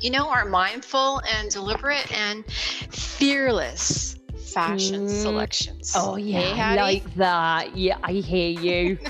you 0.00 0.10
know, 0.10 0.30
our 0.30 0.46
mindful 0.46 1.20
and 1.30 1.50
deliberate 1.50 2.10
and 2.18 2.44
fearless 2.90 4.16
fashion 4.54 5.06
mm. 5.06 5.10
selections. 5.10 5.92
Oh, 5.94 6.16
yeah, 6.16 6.40
hey, 6.40 6.80
like 6.80 7.14
that. 7.16 7.76
Yeah, 7.76 7.98
I 8.02 8.12
hear 8.12 8.50
you. 8.50 8.98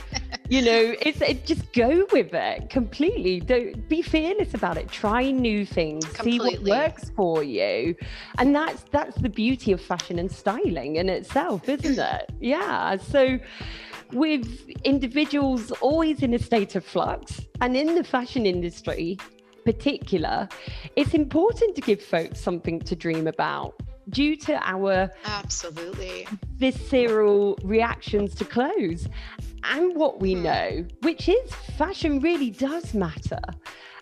you 0.48 0.60
know, 0.60 0.94
it's 1.00 1.20
it, 1.22 1.46
just 1.46 1.72
go 1.72 2.06
with 2.12 2.34
it 2.34 2.68
completely. 2.68 3.40
Don't 3.40 3.88
be 3.88 4.02
fearless 4.02 4.52
about 4.52 4.76
it. 4.76 4.88
Try 4.90 5.30
new 5.30 5.64
things. 5.64 6.04
Completely. 6.06 6.56
See 6.56 6.58
what 6.58 6.68
works 6.68 7.10
for 7.16 7.42
you, 7.42 7.96
and 8.38 8.54
that's 8.54 8.84
that's 8.90 9.16
the 9.16 9.30
beauty 9.30 9.72
of 9.72 9.80
fashion 9.80 10.18
and 10.18 10.30
styling 10.30 10.96
in 10.96 11.08
itself, 11.08 11.68
isn't 11.68 11.98
it? 11.98 12.30
Yeah. 12.40 12.98
So 12.98 13.38
with 14.12 14.68
individuals 14.84 15.70
always 15.80 16.22
in 16.22 16.34
a 16.34 16.38
state 16.38 16.76
of 16.76 16.84
flux 16.84 17.40
and 17.62 17.74
in 17.76 17.94
the 17.94 18.04
fashion 18.04 18.44
industry 18.44 19.16
particular 19.64 20.46
it's 20.94 21.14
important 21.14 21.74
to 21.74 21.80
give 21.80 22.02
folks 22.02 22.38
something 22.38 22.78
to 22.78 22.94
dream 22.94 23.26
about 23.26 23.74
due 24.10 24.36
to 24.36 24.54
our 24.68 25.10
absolutely 25.24 26.26
visceral 26.56 27.58
reactions 27.62 28.34
to 28.36 28.44
clothes 28.44 29.08
and 29.64 29.96
what 29.96 30.20
we 30.20 30.34
hmm. 30.34 30.42
know, 30.42 30.86
which 31.02 31.28
is 31.28 31.54
fashion 31.76 32.20
really 32.20 32.50
does 32.50 32.94
matter. 32.94 33.40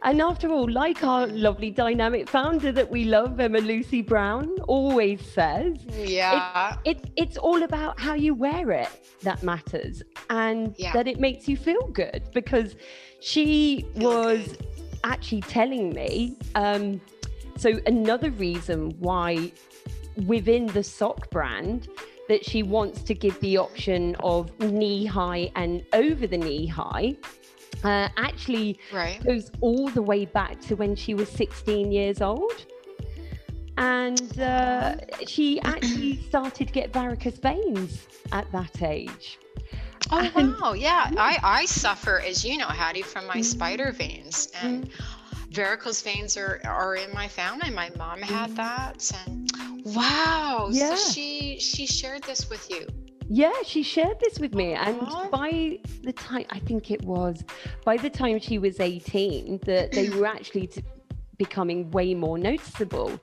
And 0.04 0.20
after 0.20 0.48
all, 0.48 0.68
like 0.68 1.04
our 1.04 1.28
lovely 1.28 1.70
dynamic 1.70 2.28
founder 2.28 2.72
that 2.72 2.90
we 2.90 3.04
love, 3.04 3.38
Emma 3.38 3.60
Lucy 3.60 4.02
Brown, 4.02 4.50
always 4.66 5.24
says, 5.24 5.76
yeah, 5.96 6.76
it, 6.84 6.98
it, 6.98 7.10
it's 7.16 7.36
all 7.36 7.62
about 7.62 8.00
how 8.00 8.14
you 8.14 8.34
wear 8.34 8.72
it 8.72 8.88
that 9.22 9.44
matters 9.44 10.02
and 10.28 10.74
yeah. 10.76 10.92
that 10.92 11.06
it 11.06 11.20
makes 11.20 11.46
you 11.46 11.56
feel 11.56 11.86
good. 11.88 12.24
Because 12.34 12.74
she 13.20 13.86
was 13.94 14.48
good. 14.48 14.66
actually 15.04 15.42
telling 15.42 15.90
me, 15.94 16.36
um, 16.56 17.00
so 17.56 17.78
another 17.86 18.30
reason 18.30 18.90
why 18.98 19.52
within 20.26 20.66
the 20.66 20.82
sock 20.82 21.30
brand, 21.30 21.88
that 22.28 22.44
she 22.44 22.62
wants 22.62 23.02
to 23.02 23.14
give 23.14 23.38
the 23.40 23.58
option 23.58 24.14
of 24.20 24.58
knee 24.60 25.04
high 25.04 25.50
and 25.56 25.84
over 25.92 26.26
the 26.26 26.38
knee 26.38 26.66
high 26.66 27.16
uh, 27.84 28.08
actually 28.16 28.78
right. 28.92 29.22
goes 29.24 29.50
all 29.60 29.88
the 29.88 30.02
way 30.02 30.24
back 30.24 30.60
to 30.62 30.76
when 30.76 30.94
she 30.94 31.14
was 31.14 31.28
16 31.28 31.90
years 31.90 32.20
old. 32.20 32.66
And 33.78 34.38
uh, 34.38 34.96
she 35.26 35.60
actually 35.62 36.22
started 36.28 36.68
to 36.68 36.72
get 36.72 36.92
varicose 36.92 37.38
veins 37.38 38.06
at 38.30 38.50
that 38.52 38.82
age. 38.82 39.38
Oh 40.10 40.30
and, 40.34 40.60
wow! 40.60 40.72
Yeah, 40.72 41.10
I 41.16 41.38
I 41.42 41.64
suffer, 41.64 42.20
as 42.20 42.44
you 42.44 42.58
know, 42.58 42.66
Hattie, 42.66 43.02
from 43.02 43.26
my 43.26 43.34
mm-hmm. 43.34 43.42
spider 43.42 43.92
veins, 43.92 44.52
and 44.60 44.90
mm 44.90 45.00
varicose 45.52 46.02
veins 46.02 46.36
are 46.36 46.60
are 46.64 46.96
in 46.96 47.12
my 47.14 47.28
family. 47.28 47.70
My 47.70 47.90
mom 47.96 48.20
had 48.20 48.50
mm-hmm. 48.50 48.56
that, 48.56 49.12
and 49.26 49.50
Wow. 49.84 50.68
Yeah. 50.70 50.94
So 50.94 51.12
she 51.12 51.58
she 51.58 51.86
shared 51.86 52.22
this 52.22 52.48
with 52.48 52.70
you. 52.70 52.86
Yeah, 53.28 53.52
she 53.64 53.82
shared 53.82 54.18
this 54.20 54.38
with 54.38 54.54
me. 54.54 54.74
And 54.74 55.00
by 55.30 55.78
the 56.02 56.12
time, 56.12 56.44
I 56.50 56.58
think 56.58 56.90
it 56.90 57.02
was, 57.02 57.42
by 57.84 57.96
the 57.96 58.10
time 58.10 58.38
she 58.38 58.58
was 58.58 58.78
18, 58.78 59.60
that 59.64 59.92
they 59.92 60.10
were 60.10 60.26
actually 60.26 60.66
t- 60.66 60.84
becoming 61.38 61.90
way 61.92 62.12
more 62.12 62.36
noticeable. 62.36 63.18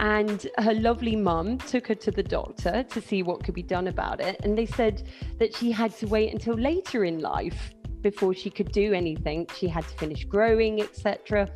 And 0.00 0.48
her 0.58 0.74
lovely 0.74 1.14
mum 1.14 1.58
took 1.58 1.86
her 1.86 1.94
to 1.94 2.10
the 2.10 2.22
doctor 2.22 2.82
to 2.82 3.00
see 3.00 3.22
what 3.22 3.44
could 3.44 3.54
be 3.54 3.62
done 3.62 3.86
about 3.86 4.20
it. 4.20 4.40
And 4.42 4.58
they 4.58 4.66
said 4.66 5.08
that 5.38 5.54
she 5.54 5.70
had 5.70 5.96
to 5.98 6.06
wait 6.06 6.32
until 6.32 6.54
later 6.54 7.04
in 7.04 7.20
life 7.20 7.74
before 8.04 8.32
she 8.34 8.50
could 8.50 8.70
do 8.70 8.92
anything. 8.92 9.48
She 9.56 9.66
had 9.66 9.88
to 9.88 9.96
finish 9.96 10.24
growing, 10.24 10.80
etc. 10.80 11.50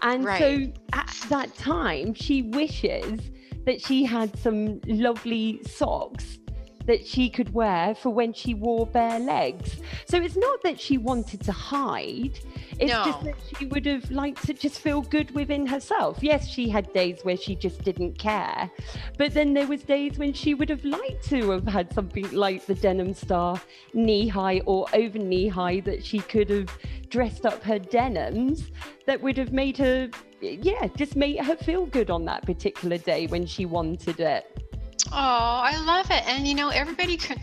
And 0.00 0.24
right. 0.24 0.38
so 0.38 0.72
at 0.94 1.14
that 1.28 1.54
time, 1.56 2.14
she 2.14 2.42
wishes 2.42 3.20
that 3.66 3.82
she 3.82 4.04
had 4.04 4.36
some 4.38 4.80
lovely 4.86 5.60
socks 5.64 6.38
that 6.86 7.06
she 7.06 7.28
could 7.28 7.52
wear 7.52 7.94
for 7.94 8.10
when 8.10 8.32
she 8.32 8.54
wore 8.54 8.86
bare 8.86 9.18
legs. 9.18 9.76
So 10.06 10.18
it's 10.18 10.36
not 10.36 10.62
that 10.62 10.80
she 10.80 10.98
wanted 10.98 11.40
to 11.42 11.52
hide, 11.52 12.38
it's 12.78 12.92
no. 12.92 13.04
just 13.04 13.24
that 13.24 13.34
she 13.56 13.66
would 13.66 13.86
have 13.86 14.10
liked 14.10 14.44
to 14.46 14.54
just 14.54 14.80
feel 14.80 15.02
good 15.02 15.30
within 15.32 15.66
herself. 15.66 16.18
Yes, 16.20 16.48
she 16.48 16.68
had 16.68 16.92
days 16.92 17.20
where 17.22 17.36
she 17.36 17.54
just 17.54 17.82
didn't 17.82 18.18
care, 18.18 18.70
but 19.18 19.34
then 19.34 19.54
there 19.54 19.66
was 19.66 19.82
days 19.82 20.18
when 20.18 20.32
she 20.32 20.54
would 20.54 20.68
have 20.68 20.84
liked 20.84 21.24
to 21.28 21.50
have 21.50 21.66
had 21.66 21.92
something 21.92 22.30
like 22.32 22.66
the 22.66 22.74
denim 22.74 23.14
star 23.14 23.60
knee 23.94 24.28
high 24.28 24.60
or 24.66 24.86
over 24.94 25.18
knee 25.18 25.48
high 25.48 25.80
that 25.80 26.04
she 26.04 26.18
could 26.18 26.50
have 26.50 26.76
dressed 27.08 27.44
up 27.44 27.62
her 27.62 27.78
denims 27.78 28.70
that 29.06 29.20
would 29.20 29.36
have 29.36 29.52
made 29.52 29.76
her 29.76 30.08
yeah, 30.42 30.88
just 30.96 31.14
made 31.14 31.38
her 31.38 31.56
feel 31.56 31.86
good 31.86 32.10
on 32.10 32.24
that 32.24 32.44
particular 32.44 32.98
day 32.98 33.26
when 33.28 33.46
she 33.46 33.64
wanted 33.64 34.18
it. 34.18 34.71
Oh, 35.10 35.60
I 35.64 35.82
love 35.84 36.10
it. 36.10 36.26
And 36.26 36.46
you 36.46 36.54
know, 36.54 36.68
everybody 36.68 37.16
can. 37.16 37.38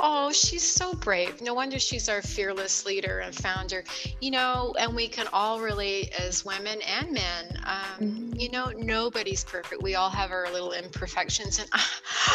Oh, 0.00 0.32
she's 0.32 0.62
so 0.62 0.94
brave. 0.94 1.40
No 1.40 1.54
wonder 1.54 1.78
she's 1.78 2.08
our 2.08 2.22
fearless 2.22 2.84
leader 2.86 3.20
and 3.20 3.34
founder. 3.34 3.84
You 4.20 4.30
know, 4.30 4.74
and 4.78 4.94
we 4.94 5.08
can 5.08 5.26
all 5.32 5.60
relate 5.60 6.12
as 6.18 6.44
women 6.44 6.80
and 6.82 7.12
men. 7.12 7.62
Um, 7.64 8.00
mm-hmm. 8.00 8.40
You 8.40 8.50
know, 8.50 8.72
nobody's 8.76 9.44
perfect. 9.44 9.82
We 9.82 9.94
all 9.94 10.10
have 10.10 10.30
our 10.30 10.50
little 10.52 10.72
imperfections, 10.72 11.58
and, 11.58 11.68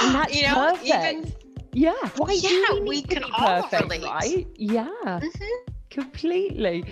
and 0.04 0.16
that's 0.16 0.36
you 0.36 0.48
know, 0.48 0.56
perfect. 0.56 0.86
Even, 0.86 1.34
yeah. 1.74 1.94
Why 2.18 2.34
yeah, 2.34 2.74
we, 2.74 2.82
we 2.82 3.02
can 3.02 3.24
all 3.24 3.64
perfect, 3.64 3.84
relate. 3.84 4.04
right? 4.04 4.48
Yeah. 4.56 4.90
Mm-hmm 5.04 5.74
completely. 5.90 6.86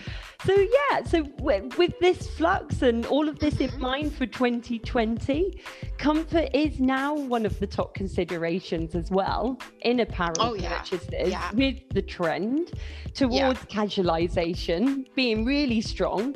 So 0.45 0.53
yeah, 0.53 1.03
so 1.03 1.23
with 1.39 1.99
this 1.99 2.27
flux 2.27 2.81
and 2.81 3.05
all 3.07 3.27
of 3.27 3.39
this 3.39 3.59
in 3.59 3.69
mm-hmm. 3.69 3.81
mind 3.81 4.13
for 4.13 4.25
2020, 4.25 5.61
comfort 5.97 6.49
is 6.53 6.79
now 6.79 7.15
one 7.15 7.45
of 7.45 7.59
the 7.59 7.67
top 7.67 7.93
considerations 7.93 8.95
as 8.95 9.09
well 9.09 9.59
in 9.81 9.99
apparel 9.99 10.35
oh, 10.39 10.53
yeah. 10.53 10.77
purchases 10.77 11.31
yeah. 11.31 11.51
with 11.53 11.77
the 11.89 12.01
trend 12.01 12.71
towards 13.13 13.59
yeah. 13.69 13.83
casualization 13.83 15.07
being 15.15 15.45
really 15.45 15.81
strong. 15.81 16.35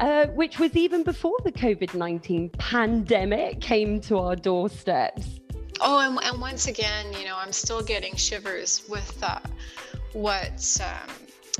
Uh, 0.00 0.26
which 0.28 0.58
was 0.58 0.74
even 0.74 1.04
before 1.04 1.36
the 1.44 1.52
COVID 1.52 1.94
19 1.94 2.48
pandemic 2.58 3.60
came 3.60 4.00
to 4.00 4.18
our 4.18 4.34
doorsteps. 4.34 5.38
Oh, 5.80 6.00
and, 6.00 6.18
and 6.24 6.40
once 6.40 6.66
again, 6.66 7.12
you 7.12 7.24
know, 7.24 7.36
I'm 7.36 7.52
still 7.52 7.80
getting 7.80 8.16
shivers 8.16 8.82
with 8.88 9.22
uh, 9.22 9.38
what 10.12 10.80
um, 10.82 11.10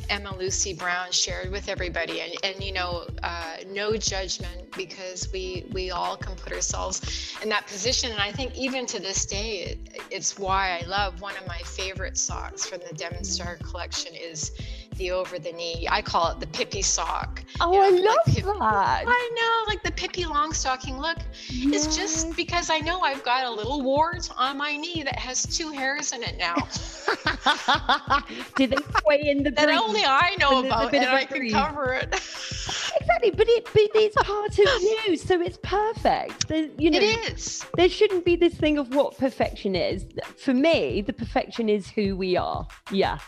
Emma 0.09 0.37
Lucy 0.37 0.75
Brown 0.75 1.11
shared 1.13 1.51
with 1.51 1.69
everybody, 1.69 2.21
and, 2.21 2.33
and 2.43 2.63
you 2.63 2.73
know, 2.73 3.07
uh, 3.23 3.57
no 3.69 3.97
judgment 3.97 4.71
because 4.77 5.31
we 5.33 5.67
we 5.73 5.91
all 5.91 6.17
can 6.17 6.35
put 6.37 6.53
ourselves 6.53 7.01
in 7.43 7.49
that 7.49 7.67
position. 7.67 8.11
And 8.11 8.21
I 8.21 8.33
think 8.33 8.57
even 8.57 8.87
to 8.87 9.01
this 9.01 9.25
day, 9.25 9.59
it, 9.59 9.79
it's 10.11 10.39
why 10.39 10.79
I 10.81 10.87
love 10.87 11.21
one 11.21 11.37
of 11.37 11.47
my 11.47 11.59
favorite 11.59 12.19
socks 12.19 12.67
from 12.67 12.81
the 12.89 12.95
Denim 12.95 13.25
Star 13.25 13.57
collection 13.57 14.15
is 14.15 14.53
the 14.97 15.11
over 15.11 15.39
the 15.39 15.53
knee. 15.53 15.87
I 15.91 16.03
call 16.03 16.31
it 16.31 16.41
the 16.41 16.47
Pippi 16.47 16.83
sock. 16.83 17.43
Oh, 17.61 17.73
you 17.73 18.03
know, 18.03 18.11
I 18.11 18.15
love 18.15 18.27
like 18.27 18.45
that. 18.59 19.05
I 19.07 19.31
know, 19.41 19.73
like 19.73 19.83
the 19.83 19.93
Pippi 19.93 20.25
Longstocking 20.25 20.99
look. 20.99 21.19
Yes. 21.49 21.87
It's 21.87 21.97
just 21.97 22.37
because 22.37 22.71
I 22.71 22.79
know 22.81 23.01
I've 23.01 23.23
got 23.23 23.45
a 23.45 23.51
little 23.51 23.83
wart 23.83 24.29
on 24.37 24.59
my 24.59 24.77
knee 24.77 25.03
that 25.03 25.19
has 25.19 25.43
two 25.45 25.71
hairs 25.71 26.13
in 26.13 26.23
it 26.23 26.37
now. 26.39 26.55
Do 28.57 28.67
they 28.67 28.77
sway 29.01 29.23
in 29.29 29.43
the 29.43 29.51
That 29.51 29.69
only 29.71 30.05
I 30.05 30.37
know 30.39 30.65
about, 30.65 30.95
and 30.95 31.05
I 31.05 31.25
can 31.25 31.51
cover 31.51 31.95
it. 31.95 32.13
exactly, 32.15 33.31
but 33.31 33.49
it 33.49 33.65
but 33.73 33.91
it's 33.95 34.17
part 34.23 34.59
of 34.59 34.83
you, 34.83 35.17
so 35.17 35.41
it's 35.41 35.59
perfect. 35.63 36.49
There, 36.49 36.69
you 36.79 36.91
know, 36.91 36.99
it 36.99 37.33
is. 37.33 37.65
There 37.77 37.89
shouldn't 37.89 38.25
be 38.25 38.37
this 38.37 38.55
thing 38.55 38.79
of 38.79 38.95
what 38.95 39.19
perfection 39.19 39.75
is. 39.75 40.07
For 40.37 40.55
me, 40.55 41.03
the 41.03 41.13
perfection 41.13 41.69
is 41.69 41.89
who 41.91 42.17
we 42.17 42.37
are. 42.37 42.67
Yeah. 42.91 43.19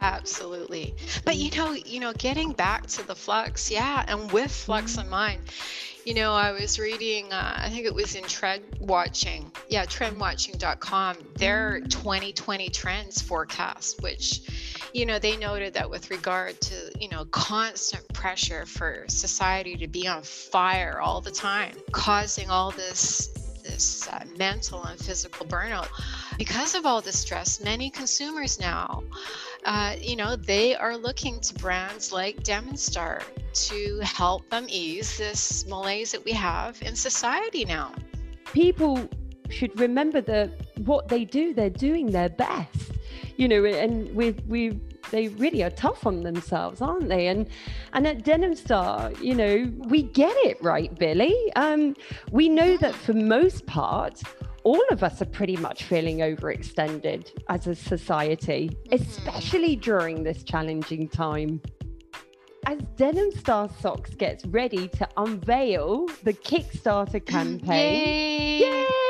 Absolutely. 0.00 0.94
But 1.24 1.36
you 1.36 1.50
know, 1.56 1.72
you 1.72 2.00
know, 2.00 2.12
getting 2.14 2.52
back 2.52 2.86
to 2.88 3.06
the 3.06 3.14
flux, 3.14 3.70
yeah, 3.70 4.04
and 4.08 4.32
with 4.32 4.50
flux 4.50 4.96
in 4.96 5.08
mind, 5.10 5.40
you 6.04 6.14
know, 6.14 6.32
I 6.32 6.52
was 6.52 6.78
reading, 6.78 7.32
uh, 7.32 7.60
I 7.62 7.68
think 7.68 7.84
it 7.84 7.94
was 7.94 8.14
in 8.14 8.24
Trend 8.24 8.62
Watching, 8.80 9.50
yeah, 9.68 9.84
trendwatching.com, 9.84 11.16
their 11.36 11.80
2020 11.80 12.70
trends 12.70 13.20
forecast, 13.20 14.02
which, 14.02 14.40
you 14.94 15.04
know, 15.04 15.18
they 15.18 15.36
noted 15.36 15.74
that 15.74 15.90
with 15.90 16.10
regard 16.10 16.58
to, 16.62 16.74
you 16.98 17.08
know, 17.10 17.26
constant 17.26 18.10
pressure 18.14 18.64
for 18.64 19.04
society 19.08 19.76
to 19.76 19.86
be 19.86 20.08
on 20.08 20.22
fire 20.22 20.98
all 21.00 21.20
the 21.20 21.30
time, 21.30 21.74
causing 21.92 22.48
all 22.48 22.70
this 22.70 23.28
this 23.62 24.08
uh, 24.08 24.24
mental 24.38 24.82
and 24.84 24.98
physical 24.98 25.46
burnout 25.46 25.88
because 26.38 26.74
of 26.74 26.86
all 26.86 27.00
the 27.00 27.12
stress 27.12 27.60
many 27.60 27.90
consumers 27.90 28.60
now 28.60 29.02
uh, 29.64 29.94
you 30.00 30.16
know, 30.16 30.36
they 30.36 30.74
are 30.74 30.96
looking 30.96 31.40
to 31.40 31.54
brands 31.54 32.12
like 32.12 32.42
Denim 32.42 32.76
Star 32.76 33.20
to 33.52 34.00
help 34.02 34.48
them 34.50 34.66
ease 34.68 35.18
this 35.18 35.66
malaise 35.66 36.12
that 36.12 36.24
we 36.24 36.32
have 36.32 36.80
in 36.82 36.96
society 36.96 37.64
now. 37.64 37.92
People 38.52 39.08
should 39.50 39.78
remember 39.78 40.20
that 40.22 40.50
what 40.78 41.08
they 41.08 41.24
do, 41.24 41.52
they're 41.52 41.68
doing 41.68 42.06
their 42.10 42.28
best. 42.28 42.92
You 43.40 43.48
know, 43.48 43.64
and 43.64 44.14
we 44.14 44.32
we 44.46 44.78
they 45.10 45.28
really 45.28 45.62
are 45.62 45.70
tough 45.70 46.06
on 46.06 46.24
themselves, 46.24 46.82
aren't 46.82 47.08
they? 47.08 47.28
And 47.28 47.48
and 47.94 48.06
at 48.06 48.22
Denim 48.22 48.54
Star, 48.54 49.12
you 49.14 49.34
know, 49.34 49.72
we 49.88 50.02
get 50.02 50.36
it 50.44 50.62
right, 50.62 50.94
Billy. 50.98 51.34
Um, 51.56 51.96
we 52.30 52.50
know 52.50 52.76
that 52.76 52.94
for 52.94 53.14
most 53.14 53.64
part, 53.64 54.22
all 54.62 54.82
of 54.90 55.02
us 55.02 55.22
are 55.22 55.26
pretty 55.26 55.56
much 55.56 55.84
feeling 55.84 56.18
overextended 56.18 57.30
as 57.48 57.66
a 57.66 57.74
society, 57.74 58.68
mm-hmm. 58.68 59.02
especially 59.02 59.74
during 59.74 60.22
this 60.22 60.42
challenging 60.42 61.08
time. 61.08 61.62
As 62.66 62.78
Denim 62.96 63.32
Star 63.32 63.70
Socks 63.80 64.10
gets 64.10 64.44
ready 64.44 64.86
to 64.88 65.08
unveil 65.16 66.06
the 66.24 66.34
Kickstarter 66.34 67.24
campaign, 67.24 68.02
yay! 68.06 68.58
yay! 68.58 69.09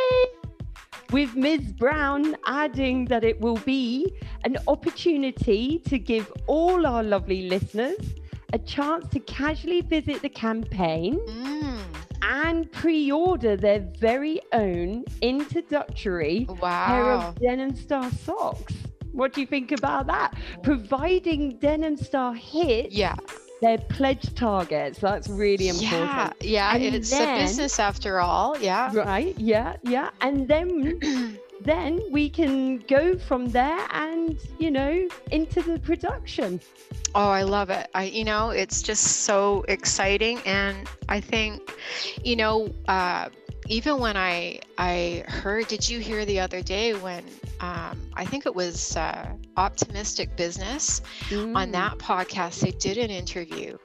With 1.12 1.34
Ms. 1.34 1.72
Brown 1.72 2.36
adding 2.46 3.04
that 3.06 3.24
it 3.24 3.40
will 3.40 3.58
be 3.58 4.12
an 4.44 4.56
opportunity 4.68 5.80
to 5.88 5.98
give 5.98 6.32
all 6.46 6.86
our 6.86 7.02
lovely 7.02 7.48
listeners 7.48 8.14
a 8.52 8.58
chance 8.58 9.08
to 9.08 9.20
casually 9.20 9.80
visit 9.80 10.22
the 10.22 10.28
campaign. 10.28 11.18
Mm 11.26 11.80
and 12.22 12.70
pre-order 12.70 13.56
their 13.56 13.80
very 13.98 14.40
own 14.52 15.04
introductory 15.20 16.46
wow. 16.60 16.86
pair 16.86 17.12
of 17.12 17.34
Denim 17.40 17.74
Star 17.74 18.10
socks. 18.10 18.74
What 19.12 19.32
do 19.32 19.40
you 19.40 19.46
think 19.46 19.72
about 19.72 20.06
that? 20.06 20.34
Providing 20.62 21.58
Denim 21.58 21.96
Star 21.96 22.32
hits 22.34 22.94
yeah. 22.94 23.16
Their 23.60 23.78
pledge 23.78 24.34
targets. 24.34 24.98
That's 24.98 25.28
really 25.28 25.68
important. 25.68 26.00
Yeah, 26.00 26.32
yeah, 26.40 26.74
and 26.74 26.94
it's 26.94 27.10
then, 27.10 27.38
a 27.38 27.42
business 27.42 27.78
after 27.78 28.20
all. 28.20 28.58
Yeah. 28.58 28.90
Right. 28.94 29.38
Yeah, 29.38 29.76
yeah. 29.82 30.10
And 30.20 30.48
then 30.48 31.38
then 31.60 32.00
we 32.10 32.28
can 32.28 32.78
go 32.88 33.18
from 33.18 33.48
there 33.50 33.86
and 33.90 34.38
you 34.58 34.70
know 34.70 35.06
into 35.30 35.60
the 35.60 35.78
production 35.80 36.58
oh 37.14 37.28
i 37.28 37.42
love 37.42 37.68
it 37.68 37.88
i 37.94 38.04
you 38.04 38.24
know 38.24 38.48
it's 38.48 38.80
just 38.80 39.02
so 39.24 39.62
exciting 39.68 40.40
and 40.46 40.88
i 41.08 41.20
think 41.20 41.74
you 42.24 42.34
know 42.34 42.72
uh, 42.88 43.28
even 43.70 43.98
when 43.98 44.16
i 44.16 44.58
i 44.76 45.24
heard 45.28 45.66
did 45.68 45.88
you 45.88 46.00
hear 46.00 46.24
the 46.24 46.38
other 46.38 46.60
day 46.60 46.92
when 46.92 47.24
um, 47.60 47.98
i 48.14 48.24
think 48.24 48.44
it 48.44 48.54
was 48.54 48.96
uh, 48.96 49.28
optimistic 49.56 50.36
business 50.36 51.00
mm. 51.28 51.56
on 51.56 51.70
that 51.70 51.96
podcast 51.98 52.60
they 52.60 52.72
did 52.72 52.98
an 52.98 53.10
interview 53.10 53.78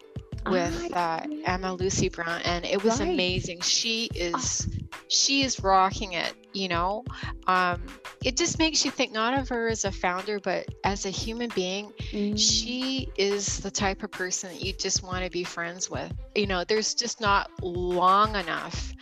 with 0.49 0.93
uh, 0.93 1.21
Emma 1.45 1.73
Lucy 1.73 2.09
Brown, 2.09 2.41
and 2.43 2.65
it 2.65 2.83
was 2.83 2.99
right. 2.99 3.09
amazing. 3.09 3.61
She 3.61 4.09
is 4.13 4.67
she 5.07 5.43
is 5.43 5.61
rocking 5.63 6.13
it. 6.13 6.33
You 6.53 6.69
know, 6.69 7.03
um, 7.47 7.85
it 8.23 8.37
just 8.37 8.59
makes 8.59 8.85
you 8.85 8.91
think 8.91 9.11
not 9.11 9.37
of 9.37 9.49
her 9.49 9.67
as 9.67 9.83
a 9.83 9.91
founder, 9.91 10.39
but 10.39 10.67
as 10.83 11.05
a 11.05 11.09
human 11.09 11.49
being. 11.53 11.91
Mm. 12.11 12.39
She 12.39 13.09
is 13.17 13.59
the 13.59 13.71
type 13.71 14.03
of 14.03 14.11
person 14.11 14.51
that 14.51 14.63
you 14.63 14.71
just 14.71 15.03
want 15.03 15.25
to 15.25 15.29
be 15.29 15.43
friends 15.43 15.89
with. 15.89 16.13
You 16.33 16.47
know, 16.47 16.63
there's 16.63 16.93
just 16.93 17.19
not 17.19 17.51
long 17.61 18.35
enough 18.35 18.93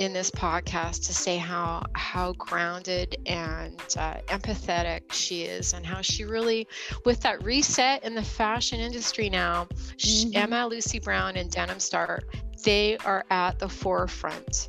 in 0.00 0.14
this 0.14 0.30
podcast 0.30 1.06
to 1.06 1.12
say 1.12 1.36
how 1.36 1.82
how 1.94 2.32
grounded 2.32 3.18
and 3.26 3.78
uh, 3.98 4.14
empathetic 4.28 5.12
she 5.12 5.42
is 5.42 5.74
and 5.74 5.84
how 5.84 6.00
she 6.00 6.24
really 6.24 6.66
with 7.04 7.20
that 7.20 7.44
reset 7.44 8.02
in 8.02 8.14
the 8.14 8.22
fashion 8.22 8.80
industry 8.80 9.28
now 9.28 9.68
mm-hmm. 9.98 10.30
emma 10.34 10.66
lucy 10.66 10.98
brown 10.98 11.36
and 11.36 11.50
denim 11.50 11.78
star 11.78 12.18
they 12.64 12.96
are 13.04 13.26
at 13.28 13.58
the 13.58 13.68
forefront 13.68 14.68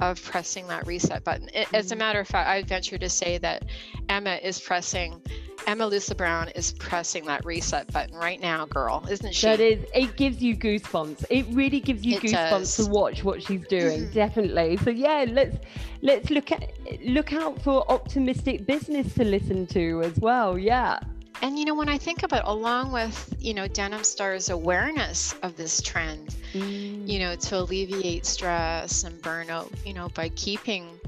of 0.00 0.22
pressing 0.22 0.66
that 0.68 0.86
reset 0.86 1.24
button. 1.24 1.48
As 1.72 1.92
a 1.92 1.94
mm. 1.94 1.98
matter 1.98 2.20
of 2.20 2.28
fact, 2.28 2.48
I 2.48 2.62
venture 2.62 2.98
to 2.98 3.08
say 3.08 3.38
that 3.38 3.64
Emma 4.08 4.38
is 4.42 4.60
pressing 4.60 5.20
Emma 5.66 5.86
Lucy 5.86 6.14
Brown 6.14 6.48
is 6.48 6.72
pressing 6.72 7.26
that 7.26 7.44
reset 7.44 7.92
button 7.92 8.16
right 8.16 8.40
now, 8.40 8.66
girl, 8.66 9.04
isn't 9.10 9.34
she? 9.34 9.46
That 9.46 9.60
is, 9.60 9.84
it 9.94 10.16
gives 10.16 10.42
you 10.42 10.56
goosebumps. 10.56 11.26
It 11.30 11.46
really 11.50 11.80
gives 11.80 12.04
you 12.04 12.16
it 12.16 12.22
goosebumps 12.22 12.50
does. 12.50 12.76
to 12.76 12.86
watch 12.86 13.24
what 13.24 13.42
she's 13.42 13.66
doing. 13.66 14.02
Mm-hmm. 14.02 14.14
Definitely. 14.14 14.76
So 14.78 14.90
yeah, 14.90 15.26
let's 15.28 15.56
let's 16.02 16.30
look 16.30 16.50
at 16.52 16.72
look 17.04 17.32
out 17.32 17.60
for 17.62 17.90
optimistic 17.90 18.66
business 18.66 19.14
to 19.14 19.24
listen 19.24 19.66
to 19.68 20.02
as 20.02 20.18
well. 20.18 20.58
Yeah. 20.58 21.00
And 21.42 21.58
you 21.58 21.64
know, 21.64 21.74
when 21.74 21.88
I 21.88 21.96
think 21.96 22.22
about 22.22 22.46
along 22.46 22.92
with, 22.92 23.34
you 23.40 23.54
know, 23.54 23.66
Denim 23.66 24.04
Star's 24.04 24.50
awareness 24.50 25.34
of 25.42 25.56
this 25.56 25.80
trend, 25.80 26.34
mm. 26.52 27.08
you 27.08 27.18
know, 27.18 27.34
to 27.34 27.60
alleviate 27.60 28.26
stress 28.26 29.04
and 29.04 29.20
burnout, 29.22 29.70
you 29.86 29.94
know, 29.94 30.10
by 30.10 30.28
keeping, 30.30 31.00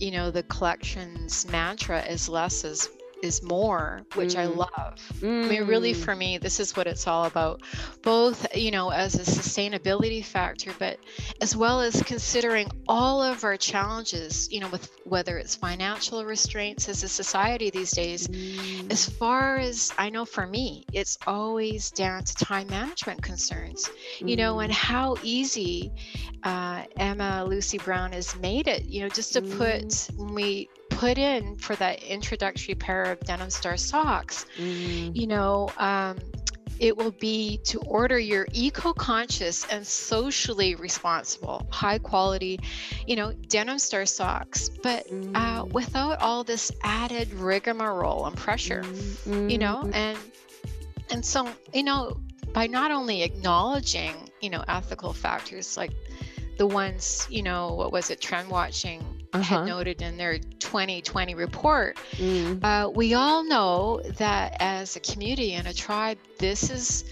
you 0.00 0.10
know, 0.10 0.30
the 0.30 0.42
collection's 0.44 1.46
mantra 1.50 2.02
is 2.02 2.28
less 2.28 2.64
as 2.64 2.88
is 3.22 3.42
more, 3.42 4.02
which 4.14 4.34
mm. 4.34 4.40
I 4.40 4.44
love. 4.46 4.98
Mm. 5.20 5.44
I 5.44 5.48
mean, 5.48 5.66
really, 5.66 5.92
mm. 5.92 5.96
for 5.96 6.14
me, 6.14 6.38
this 6.38 6.60
is 6.60 6.76
what 6.76 6.86
it's 6.86 7.06
all 7.06 7.24
about, 7.24 7.62
both, 8.02 8.56
you 8.56 8.70
know, 8.70 8.90
as 8.90 9.14
a 9.14 9.22
sustainability 9.22 10.24
factor, 10.24 10.72
but 10.78 10.98
as 11.40 11.56
well 11.56 11.80
as 11.80 12.02
considering 12.02 12.70
all 12.88 13.22
of 13.22 13.44
our 13.44 13.56
challenges, 13.56 14.48
you 14.50 14.60
know, 14.60 14.68
with 14.68 14.90
whether 15.04 15.38
it's 15.38 15.54
financial 15.54 16.24
restraints 16.24 16.88
as 16.88 17.02
a 17.02 17.08
society 17.08 17.70
these 17.70 17.90
days. 17.90 18.28
Mm. 18.28 18.90
As 18.90 19.08
far 19.08 19.56
as 19.56 19.92
I 19.98 20.10
know, 20.10 20.24
for 20.24 20.46
me, 20.46 20.84
it's 20.92 21.18
always 21.26 21.90
down 21.90 22.24
to 22.24 22.34
time 22.34 22.68
management 22.68 23.22
concerns, 23.22 23.90
you 24.18 24.36
know, 24.36 24.60
and 24.60 24.72
mm. 24.72 24.76
how 24.76 25.16
easy 25.22 25.92
uh, 26.42 26.84
Emma 26.96 27.44
Lucy 27.46 27.78
Brown 27.78 28.12
has 28.12 28.34
made 28.36 28.68
it, 28.68 28.84
you 28.84 29.02
know, 29.02 29.08
just 29.08 29.32
to 29.34 29.42
put 29.42 29.84
mm. 29.84 30.16
when 30.16 30.34
we 30.34 30.68
put 30.90 31.18
in 31.18 31.56
for 31.56 31.74
that 31.76 32.02
introductory 32.02 32.74
pair 32.74 33.04
of 33.04 33.20
denim 33.20 33.50
star 33.50 33.76
socks 33.76 34.46
mm. 34.58 35.14
you 35.16 35.26
know 35.26 35.70
um, 35.78 36.18
it 36.80 36.96
will 36.96 37.10
be 37.12 37.58
to 37.58 37.78
order 37.80 38.18
your 38.18 38.48
eco-conscious 38.52 39.66
and 39.70 39.86
socially 39.86 40.74
responsible 40.74 41.66
high 41.70 41.98
quality 41.98 42.58
you 43.06 43.16
know 43.16 43.32
denim 43.48 43.78
star 43.78 44.04
socks 44.04 44.68
but 44.82 45.06
uh, 45.06 45.14
mm. 45.14 45.32
uh, 45.34 45.64
without 45.66 46.20
all 46.20 46.42
this 46.42 46.72
added 46.82 47.32
rigmarole 47.34 48.26
and 48.26 48.36
pressure 48.36 48.82
mm. 48.82 49.50
you 49.50 49.58
know 49.58 49.82
mm-hmm. 49.84 49.94
and 49.94 50.18
and 51.10 51.24
so 51.24 51.48
you 51.72 51.82
know 51.82 52.16
by 52.52 52.66
not 52.66 52.90
only 52.90 53.22
acknowledging 53.22 54.14
you 54.40 54.50
know 54.50 54.64
ethical 54.68 55.12
factors 55.12 55.76
like 55.76 55.92
the 56.58 56.66
ones 56.66 57.26
you 57.30 57.42
know 57.42 57.74
what 57.74 57.92
was 57.92 58.10
it 58.10 58.20
trend 58.20 58.48
watching 58.48 59.19
uh-huh. 59.32 59.42
had 59.42 59.66
noted 59.66 60.02
in 60.02 60.16
their 60.16 60.38
2020 60.38 61.34
report. 61.34 61.96
Mm. 62.12 62.62
Uh, 62.62 62.90
we 62.90 63.14
all 63.14 63.44
know 63.44 64.00
that 64.18 64.56
as 64.60 64.96
a 64.96 65.00
community 65.00 65.52
and 65.54 65.66
a 65.66 65.74
tribe, 65.74 66.18
this 66.38 66.70
is. 66.70 67.04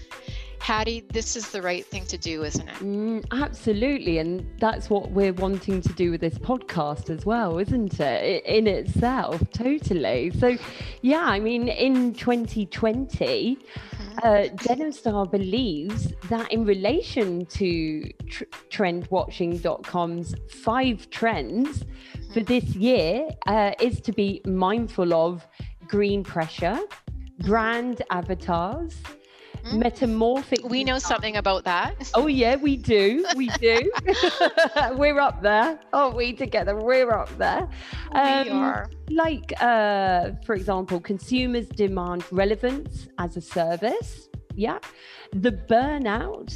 Hattie, 0.61 1.05
this 1.13 1.37
is 1.37 1.51
the 1.51 1.61
right 1.61 1.85
thing 1.85 2.05
to 2.07 2.17
do, 2.17 2.43
isn't 2.43 2.67
it? 2.67 2.75
Mm, 2.75 3.25
absolutely. 3.31 4.17
And 4.17 4.45
that's 4.59 4.89
what 4.89 5.09
we're 5.09 5.31
wanting 5.31 5.79
to 5.81 5.93
do 5.93 6.11
with 6.11 6.19
this 6.19 6.37
podcast 6.37 7.09
as 7.09 7.25
well, 7.25 7.59
isn't 7.59 7.97
it? 7.97 8.43
In 8.45 8.67
itself, 8.67 9.41
totally. 9.53 10.31
So, 10.37 10.57
yeah, 11.01 11.23
I 11.23 11.39
mean, 11.39 11.69
in 11.69 12.13
2020, 12.13 13.57
uh, 14.23 14.47
Denim 14.55 14.91
Star 14.91 15.25
believes 15.25 16.13
that 16.29 16.51
in 16.51 16.65
relation 16.65 17.45
to 17.45 18.09
tr- 18.29 18.43
trendwatching.com's 18.69 20.35
five 20.63 21.09
trends 21.09 21.85
for 22.33 22.41
this 22.41 22.75
year 22.75 23.27
uh, 23.47 23.71
is 23.81 24.01
to 24.01 24.11
be 24.11 24.41
mindful 24.45 25.13
of 25.13 25.45
green 25.87 26.23
pressure, 26.23 26.79
brand 27.39 28.01
avatars, 28.09 28.95
mm. 29.65 29.77
metamorphic. 29.77 30.63
We 30.63 30.83
know 30.83 30.99
something 30.99 31.37
about 31.37 31.63
that. 31.65 32.11
Oh, 32.13 32.27
yeah, 32.27 32.55
we 32.55 32.77
do. 32.77 33.25
We 33.35 33.47
do. 33.59 33.91
we're 34.93 35.19
up 35.19 35.41
there, 35.41 35.79
aren't 35.93 36.15
we, 36.15 36.33
together? 36.33 36.75
We're 36.75 37.11
up 37.11 37.35
there. 37.37 37.69
Um, 38.11 38.43
we 38.43 38.51
are. 38.51 38.89
Like, 39.09 39.53
uh, 39.61 40.31
for 40.45 40.55
example, 40.55 40.99
consumers 40.99 41.67
demand 41.67 42.23
relevance 42.31 43.07
as 43.17 43.37
a 43.37 43.41
service. 43.41 44.29
Yeah. 44.55 44.79
The 45.33 45.51
burnout, 45.51 46.53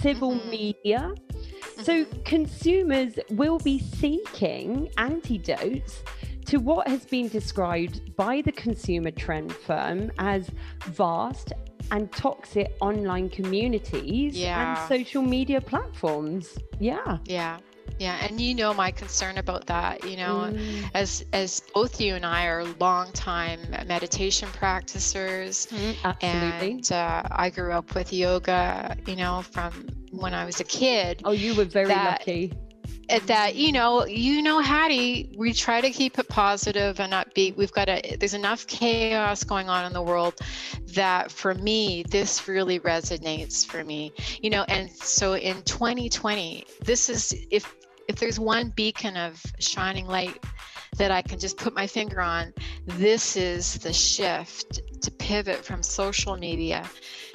civil 0.00 0.32
mm-hmm. 0.32 0.50
media. 0.50 1.14
Mm-hmm. 1.14 1.82
So 1.82 2.04
consumers 2.24 3.18
will 3.30 3.58
be 3.58 3.78
seeking 3.78 4.88
antidotes 4.96 6.02
to 6.46 6.58
what 6.58 6.86
has 6.88 7.04
been 7.06 7.28
described 7.28 8.14
by 8.16 8.42
the 8.42 8.52
consumer 8.52 9.10
trend 9.10 9.52
firm 9.52 10.12
as 10.18 10.50
vast 10.86 11.52
and 11.90 12.10
toxic 12.12 12.74
online 12.80 13.28
communities 13.28 14.36
yeah. 14.36 14.78
and 14.78 14.88
social 14.88 15.22
media 15.22 15.60
platforms. 15.60 16.58
Yeah. 16.78 17.18
Yeah. 17.24 17.58
Yeah, 17.98 18.18
and 18.22 18.40
you 18.40 18.56
know 18.56 18.74
my 18.74 18.90
concern 18.90 19.38
about 19.38 19.66
that. 19.66 20.02
You 20.02 20.16
know, 20.16 20.50
mm. 20.52 20.90
as 20.94 21.24
as 21.32 21.60
both 21.72 22.00
you 22.00 22.16
and 22.16 22.26
I 22.26 22.46
are 22.46 22.64
longtime 22.80 23.60
meditation 23.86 24.48
practitioners, 24.48 25.68
mm, 25.68 26.16
and 26.20 26.90
uh, 26.90 27.22
I 27.30 27.50
grew 27.50 27.70
up 27.72 27.94
with 27.94 28.12
yoga. 28.12 28.96
You 29.06 29.14
know, 29.14 29.42
from 29.42 29.88
when 30.10 30.34
I 30.34 30.44
was 30.44 30.58
a 30.58 30.64
kid. 30.64 31.22
Oh, 31.24 31.30
you 31.30 31.54
were 31.54 31.66
very 31.66 31.86
that, 31.86 32.20
lucky 32.20 32.52
that 33.26 33.54
you 33.54 33.72
know 33.72 34.06
you 34.06 34.42
know 34.42 34.60
hattie 34.60 35.30
we 35.36 35.52
try 35.52 35.80
to 35.80 35.90
keep 35.90 36.18
it 36.18 36.28
positive 36.28 37.00
and 37.00 37.12
upbeat. 37.12 37.56
We've 37.56 37.72
got 37.72 37.88
a 37.88 38.16
there's 38.18 38.34
enough 38.34 38.66
chaos 38.66 39.44
going 39.44 39.68
on 39.68 39.84
in 39.86 39.92
the 39.92 40.02
world 40.02 40.34
that 40.94 41.30
for 41.30 41.54
me 41.54 42.04
this 42.10 42.46
really 42.48 42.80
resonates 42.80 43.66
for 43.66 43.84
me 43.84 44.12
you 44.40 44.50
know 44.50 44.64
and 44.68 44.90
so 44.90 45.34
in 45.34 45.62
2020 45.62 46.66
this 46.82 47.08
is 47.08 47.34
if 47.50 47.74
if 48.08 48.16
there's 48.16 48.38
one 48.38 48.70
beacon 48.70 49.16
of 49.16 49.42
shining 49.58 50.06
light 50.06 50.42
that 50.96 51.10
I 51.10 51.22
can 51.22 51.38
just 51.38 51.56
put 51.56 51.74
my 51.74 51.86
finger 51.86 52.20
on, 52.20 52.52
this 52.86 53.36
is 53.36 53.74
the 53.78 53.92
shift 53.92 54.80
to 55.02 55.10
pivot 55.10 55.64
from 55.64 55.82
social 55.82 56.36
media 56.36 56.88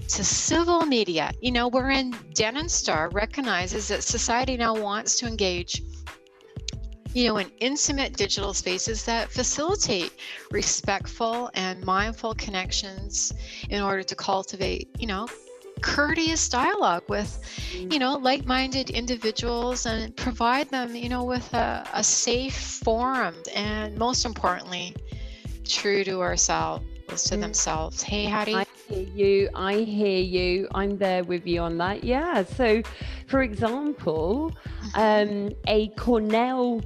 to 0.08 0.24
civil 0.24 0.86
media. 0.86 1.32
You 1.42 1.52
know, 1.52 1.68
we're 1.68 1.92
in 1.92 2.16
Denim 2.34 2.70
Star 2.70 3.10
recognizes 3.10 3.88
that 3.90 4.04
society 4.04 4.58
now 4.58 4.76
wants 4.76 5.18
to 5.20 5.28
engage 5.28 5.82
you 7.14 7.28
know, 7.28 7.38
in 7.38 7.50
intimate 7.60 8.16
digital 8.16 8.54
spaces 8.54 9.04
that 9.06 9.32
facilitate 9.32 10.14
respectful 10.52 11.50
and 11.56 11.84
mindful 11.84 12.36
connections 12.36 13.34
in 13.70 13.82
order 13.82 14.04
to 14.04 14.16
cultivate, 14.16 14.90
you 15.00 15.08
know, 15.08 15.28
courteous 15.82 16.50
dialogue 16.50 17.04
with 17.08 17.40
you 17.74 18.00
know 18.00 18.18
like-minded 18.18 18.90
individuals 18.90 19.86
and 19.86 20.16
provide 20.16 20.70
them 20.70 20.96
you 20.96 21.10
know 21.10 21.24
with 21.24 21.54
a, 21.54 21.88
a 21.94 22.04
safe 22.04 22.58
forum 22.84 23.36
and 23.56 23.98
most 23.98 24.26
importantly 24.26 24.96
true 25.66 26.04
to 26.04 26.22
ourselves 26.22 26.84
to 27.08 27.36
mm. 27.36 27.42
themselves 27.42 28.02
hey 28.02 28.26
hattie 28.26 28.56
I 28.56 28.66
hear 28.88 29.08
you 29.16 29.50
i 29.56 29.76
hear 29.76 30.20
you 30.20 30.68
i'm 30.74 30.98
there 30.98 31.24
with 31.24 31.46
you 31.46 31.62
on 31.62 31.78
that 31.78 32.04
yeah 32.04 32.44
so 32.44 32.82
for 33.28 33.44
example 33.44 34.52
mm-hmm. 34.94 35.50
um 35.50 35.56
a 35.68 35.88
cornell 35.90 36.82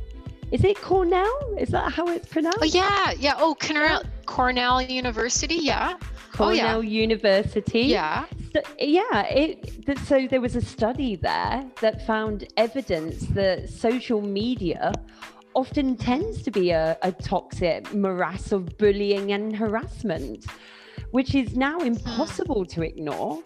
is 0.54 0.64
it 0.64 0.80
Cornell? 0.80 1.56
Is 1.58 1.70
that 1.70 1.92
how 1.92 2.08
it's 2.10 2.28
pronounced? 2.28 2.60
Oh 2.62 2.66
yeah, 2.66 3.12
yeah. 3.18 3.34
Oh, 3.40 3.56
Cornell, 3.60 4.04
Cornell 4.28 4.84
University. 4.84 5.56
Yeah. 5.56 5.98
Cornell 6.32 6.78
oh, 6.78 6.82
yeah. 6.82 7.02
University. 7.02 7.82
Yeah. 7.82 8.26
Yeah. 8.80 9.26
It, 9.28 10.00
so 10.06 10.28
there 10.28 10.42
was 10.42 10.56
a 10.56 10.62
study 10.62 11.16
there 11.16 11.66
that 11.82 12.06
found 12.06 12.48
evidence 12.58 13.22
that 13.28 13.70
social 13.70 14.22
media 14.22 14.94
often 15.56 15.96
tends 15.96 16.42
to 16.44 16.52
be 16.52 16.72
a, 16.72 16.98
a 17.02 17.12
toxic 17.12 17.94
morass 17.94 18.52
of 18.52 18.78
bullying 18.78 19.32
and 19.32 19.56
harassment, 19.56 20.46
which 21.12 21.36
is 21.36 21.56
now 21.56 21.80
hmm. 21.80 21.88
impossible 21.88 22.66
to 22.66 22.82
ignore 22.82 23.42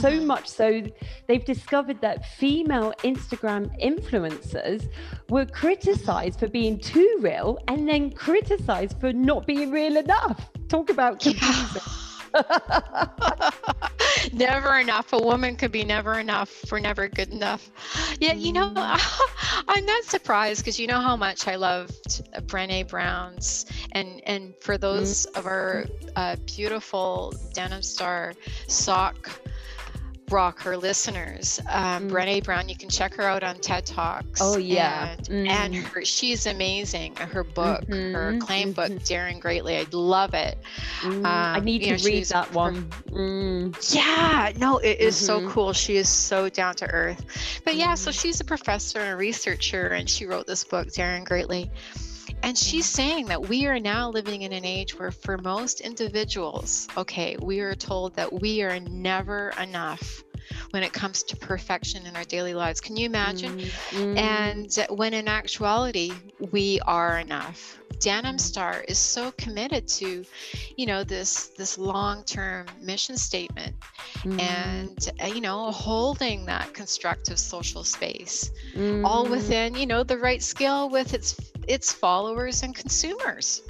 so 0.00 0.10
mm-hmm. 0.10 0.26
much 0.26 0.48
so, 0.48 0.82
they've 1.26 1.44
discovered 1.44 2.00
that 2.02 2.26
female 2.36 2.92
Instagram 3.02 3.70
influencers 3.82 4.88
were 5.30 5.46
criticized 5.46 6.38
for 6.38 6.48
being 6.48 6.78
too 6.78 7.18
real 7.20 7.58
and 7.68 7.88
then 7.88 8.10
criticized 8.10 9.00
for 9.00 9.12
not 9.12 9.46
being 9.46 9.70
real 9.70 9.96
enough. 9.96 10.50
Talk 10.68 10.90
about 10.90 11.20
confusing. 11.20 12.05
never 14.32 14.78
enough. 14.78 15.12
A 15.12 15.18
woman 15.18 15.56
could 15.56 15.72
be 15.72 15.84
never 15.84 16.18
enough. 16.18 16.48
for 16.48 16.80
never 16.80 17.08
good 17.08 17.30
enough. 17.30 17.70
Yeah, 18.20 18.34
you 18.34 18.52
know, 18.52 18.70
mm. 18.70 19.64
I'm 19.68 19.84
not 19.84 20.04
surprised 20.04 20.62
because 20.62 20.78
you 20.78 20.86
know 20.86 21.00
how 21.00 21.16
much 21.16 21.48
I 21.48 21.56
loved 21.56 22.22
Brene 22.46 22.88
Brown's, 22.88 23.66
and 23.92 24.20
and 24.26 24.54
for 24.60 24.78
those 24.78 25.26
mm. 25.26 25.38
of 25.38 25.46
our 25.46 25.86
uh, 26.16 26.36
beautiful 26.46 27.34
Denim 27.54 27.82
Star 27.82 28.34
sock 28.66 29.30
rocker 30.30 30.76
listeners. 30.76 31.60
Um, 31.70 32.08
mm. 32.08 32.10
Brene 32.10 32.44
Brown, 32.44 32.68
you 32.68 32.76
can 32.76 32.88
check 32.88 33.14
her 33.14 33.22
out 33.22 33.42
on 33.42 33.56
TED 33.56 33.86
Talks. 33.86 34.40
Oh 34.42 34.56
yeah, 34.56 35.12
and, 35.12 35.26
mm. 35.26 35.48
and 35.48 35.74
her, 35.74 36.04
she's 36.04 36.46
amazing. 36.46 37.16
Her 37.16 37.44
book, 37.44 37.82
mm-hmm. 37.86 38.14
her 38.14 38.38
claim 38.38 38.72
book, 38.72 38.90
mm-hmm. 38.90 39.04
Daring 39.04 39.40
Greatly, 39.40 39.76
I 39.76 39.86
love 39.92 40.34
it. 40.34 40.58
Mm. 41.00 41.16
Um, 41.16 41.24
I 41.24 41.60
need 41.60 41.82
to 41.82 41.96
know, 41.96 42.04
read 42.04 42.24
that 42.26 42.52
one. 42.52 42.84
Mm. 43.08 43.94
Yeah, 43.94 44.52
no, 44.58 44.78
it 44.78 45.00
is 45.00 45.16
mm-hmm. 45.16 45.46
so 45.46 45.50
cool. 45.50 45.72
She 45.72 45.96
is 45.96 46.08
so 46.08 46.48
down 46.48 46.74
to 46.76 46.90
earth. 46.90 47.24
But 47.64 47.76
yeah, 47.76 47.94
so 47.94 48.10
mm. 48.10 48.20
she's 48.20 48.40
a 48.40 48.44
professor 48.44 48.98
and 49.00 49.12
a 49.12 49.16
researcher, 49.16 49.88
and 49.88 50.08
she 50.08 50.26
wrote 50.26 50.46
this 50.46 50.64
book, 50.64 50.92
Daring 50.92 51.24
Greatly. 51.24 51.70
And 52.46 52.56
she's 52.56 52.86
saying 52.86 53.26
that 53.26 53.48
we 53.48 53.66
are 53.66 53.80
now 53.80 54.08
living 54.08 54.42
in 54.42 54.52
an 54.52 54.64
age 54.64 54.96
where, 54.96 55.10
for 55.10 55.36
most 55.36 55.80
individuals, 55.80 56.86
okay, 56.96 57.36
we 57.42 57.58
are 57.58 57.74
told 57.74 58.14
that 58.14 58.32
we 58.32 58.62
are 58.62 58.78
never 58.78 59.52
enough 59.60 60.22
when 60.70 60.84
it 60.84 60.92
comes 60.92 61.24
to 61.24 61.36
perfection 61.36 62.06
in 62.06 62.14
our 62.14 62.22
daily 62.22 62.54
lives. 62.54 62.80
Can 62.80 62.96
you 62.96 63.04
imagine? 63.04 63.58
Mm-hmm. 63.58 64.16
And 64.16 64.86
when 64.96 65.12
in 65.12 65.26
actuality, 65.26 66.12
we 66.52 66.78
are 66.86 67.18
enough. 67.18 67.80
Denim 67.98 68.38
Star 68.38 68.84
is 68.86 68.98
so 68.98 69.32
committed 69.32 69.88
to, 69.88 70.24
you 70.76 70.86
know, 70.86 71.02
this 71.02 71.48
this 71.56 71.78
long-term 71.78 72.66
mission 72.80 73.16
statement, 73.16 73.74
mm. 74.18 74.40
and 74.40 75.10
uh, 75.20 75.26
you 75.26 75.40
know, 75.40 75.72
holding 75.72 76.44
that 76.46 76.74
constructive 76.74 77.38
social 77.38 77.82
space, 77.82 78.52
mm. 78.74 79.04
all 79.04 79.24
mm-hmm. 79.24 79.32
within, 79.32 79.74
you 79.74 79.86
know, 79.86 80.04
the 80.04 80.18
right 80.18 80.42
scale 80.42 80.90
with 80.90 81.14
its 81.14 81.34
its 81.66 81.92
followers 81.92 82.62
and 82.62 82.74
consumers. 82.74 83.62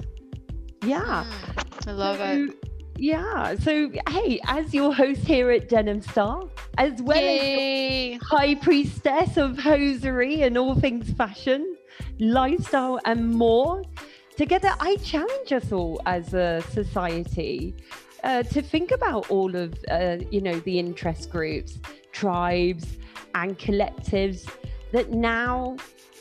Yeah, 0.83 1.25
mm, 1.25 1.87
I 1.87 1.91
love 1.91 2.19
it. 2.21 2.67
Yeah. 2.97 3.55
So, 3.55 3.91
hey, 4.09 4.39
as 4.47 4.73
your 4.73 4.93
host 4.93 5.21
here 5.21 5.51
at 5.51 5.69
Denim 5.69 6.01
Star, 6.01 6.43
as 6.77 7.01
well 7.01 7.21
Yay. 7.21 8.13
as 8.15 8.21
high 8.23 8.55
priestess 8.55 9.37
of 9.37 9.57
hosiery 9.57 10.41
and 10.41 10.57
all 10.57 10.75
things 10.75 11.11
fashion, 11.11 11.75
lifestyle, 12.19 12.99
and 13.05 13.33
more, 13.33 13.83
together 14.35 14.73
I 14.79 14.95
challenge 14.97 15.51
us 15.51 15.71
all 15.71 16.01
as 16.05 16.33
a 16.33 16.63
society 16.71 17.75
uh, 18.23 18.43
to 18.43 18.61
think 18.61 18.91
about 18.91 19.29
all 19.29 19.55
of, 19.55 19.75
uh, 19.91 20.17
you 20.31 20.41
know, 20.41 20.59
the 20.61 20.79
interest 20.79 21.29
groups, 21.29 21.77
tribes, 22.11 22.97
and 23.35 23.57
collectives 23.59 24.49
that 24.91 25.11
now 25.11 25.77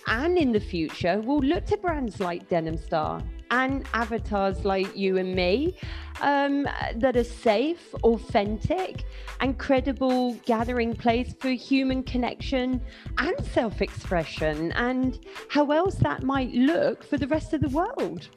and 0.07 0.39
in 0.39 0.53
the 0.53 0.61
future 0.61 1.21
will 1.21 1.41
look 1.41 1.67
to 1.67 1.77
brands 1.77 2.21
like 2.21 2.49
Denim 2.49 2.77
Star 2.77 3.23
and 3.51 3.87
avatars 3.95 4.65
like 4.65 4.97
you 4.97 5.19
and 5.19 5.35
me 5.35 5.77
um, 6.21 6.65
that 6.97 7.17
are 7.17 7.25
safe, 7.25 7.95
authentic, 8.03 9.05
and 9.41 9.59
credible 9.59 10.35
gathering 10.47 10.95
place 10.95 11.35
for 11.39 11.51
human 11.51 12.03
connection 12.03 12.81
and 13.19 13.35
self 13.53 13.83
expression, 13.83 14.73
and 14.73 15.21
how 15.49 15.71
else 15.71 15.97
that 15.97 16.23
might 16.23 16.53
look 16.53 17.05
for 17.05 17.19
the 17.19 17.27
rest 17.29 17.53
of 17.53 17.61
the 17.61 17.69
world. 17.69 18.29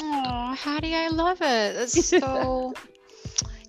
Oh, 0.00 0.54
Hattie, 0.54 0.94
I 0.94 1.08
love 1.08 1.40
it. 1.40 1.74
That's 1.74 2.06
so 2.08 2.74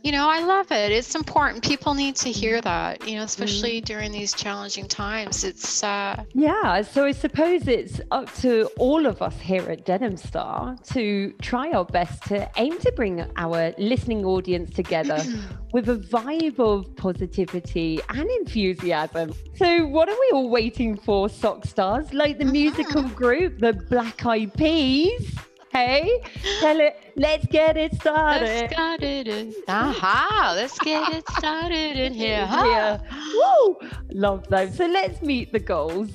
you 0.04 0.12
know, 0.14 0.30
I 0.30 0.40
love 0.44 0.72
it. 0.72 0.92
It's 0.92 1.14
important. 1.14 1.64
People 1.64 1.94
need 1.94 2.16
to 2.18 2.32
hear 2.32 2.62
that, 2.62 3.08
you 3.08 3.18
know, 3.18 3.24
especially 3.24 3.82
mm. 3.82 3.86
during 3.86 4.12
these 4.12 4.34
challenging 4.34 4.88
times. 4.88 5.44
It's 5.44 5.84
uh 5.84 6.24
Yeah, 6.34 6.82
so 6.82 7.06
I 7.06 7.12
suppose 7.12 7.68
it's 7.68 8.00
up 8.12 8.34
to 8.36 8.70
all 8.78 9.06
of 9.06 9.22
us 9.22 9.40
here 9.40 9.70
at 9.70 9.86
Denim 9.86 10.16
Star 10.16 10.78
to 10.94 11.34
try 11.42 11.72
our 11.72 11.86
best 11.86 12.24
to 12.28 12.50
aim 12.58 12.80
to 12.80 12.92
bring 12.94 13.26
our 13.36 13.74
listening 13.78 14.24
audience 14.26 14.74
together 14.74 15.22
with 15.74 15.90
a 15.90 15.98
vibe 15.98 16.60
of 16.60 16.96
positivity 16.96 18.00
and 18.10 18.30
enthusiasm. 18.30 19.34
So 19.56 19.86
what 19.86 20.08
are 20.08 20.18
we 20.20 20.32
all 20.34 20.50
waiting 20.50 20.96
for, 20.96 21.28
sock 21.28 21.66
stars? 21.66 22.14
Like 22.14 22.38
the 22.38 22.46
uh-huh. 22.46 22.54
musical 22.54 23.04
group, 23.04 23.60
the 23.60 23.74
Black 23.74 24.26
Eyed 24.26 24.54
Peas? 24.54 25.38
Hey, 25.72 26.22
tell 26.60 26.80
it. 26.80 26.98
Let's 27.16 27.46
get 27.48 27.78
it 27.78 27.94
started. 27.96 28.46
Let's 28.48 28.74
get 28.74 29.04
it 29.04 29.28
in. 29.28 29.54
Aha, 29.68 30.54
let's 30.56 30.80
get 30.80 31.14
it 31.14 31.24
started 31.38 31.98
in 31.98 32.14
here. 32.14 32.46
Huh? 32.50 32.98
Woo! 33.36 33.78
Love 34.12 34.48
those. 34.50 34.76
So 34.76 34.86
let's 34.88 35.22
meet 35.22 35.52
the 35.52 35.60
goals 35.60 36.10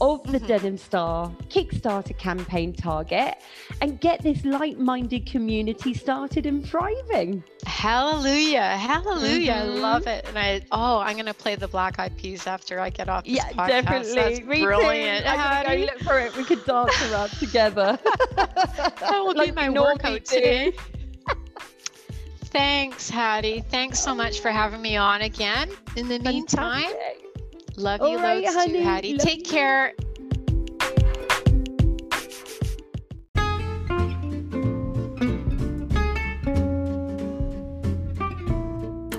of 0.00 0.22
the 0.24 0.38
mm-hmm. 0.38 0.46
Denim 0.46 0.78
Star 0.78 1.28
Kickstarter 1.48 2.16
campaign 2.18 2.72
target 2.72 3.36
and 3.80 4.00
get 4.00 4.22
this 4.22 4.44
like 4.44 4.76
minded 4.78 5.26
community 5.26 5.94
started 5.94 6.46
and 6.46 6.66
thriving. 6.66 7.42
Hallelujah. 7.64 8.76
Hallelujah. 8.76 9.52
Mm-hmm. 9.52 9.76
I 9.76 9.80
love 9.80 10.06
it. 10.06 10.26
And 10.28 10.38
I, 10.38 10.62
oh, 10.72 10.98
I'm 10.98 11.14
going 11.14 11.26
to 11.26 11.34
play 11.34 11.56
the 11.56 11.68
Black 11.68 11.98
Eyed 11.98 12.16
Peas 12.16 12.46
after 12.46 12.80
I 12.80 12.90
get 12.90 13.08
off 13.08 13.24
this 13.24 13.34
yeah, 13.34 13.50
podcast. 13.50 13.68
definitely. 13.68 14.14
That's 14.14 14.40
Me 14.40 14.62
brilliant. 14.62 15.24
Too. 15.24 15.30
I'm 15.30 15.66
going 15.66 15.80
to 15.80 15.86
go 15.86 15.92
look 15.92 16.02
for 16.02 16.18
it. 16.20 16.36
We 16.36 16.44
could 16.44 16.64
dance 16.64 17.12
around 17.12 17.30
together. 17.38 17.98
that 18.36 19.10
will 19.10 19.34
like 19.34 19.48
be 19.48 19.52
my 19.52 19.70
workout 19.70 20.24
today. 20.24 20.72
Thanks, 22.56 23.10
Hattie. 23.10 23.62
Thanks 23.68 23.98
so 23.98 24.14
much 24.14 24.40
for 24.40 24.50
having 24.50 24.80
me 24.80 24.96
on 24.96 25.22
again. 25.22 25.70
In 25.96 26.08
the 26.08 26.18
meantime, 26.20 26.84
Fantastic. 26.84 27.25
Love 27.76 28.00
you 28.00 28.16
right, 28.16 28.42
loads 28.42 28.56
honey. 28.56 28.72
too, 28.72 28.82
Hattie. 28.82 29.12
Love 29.14 29.26
Take 29.26 29.46
you. 29.46 29.52
care. 29.52 29.94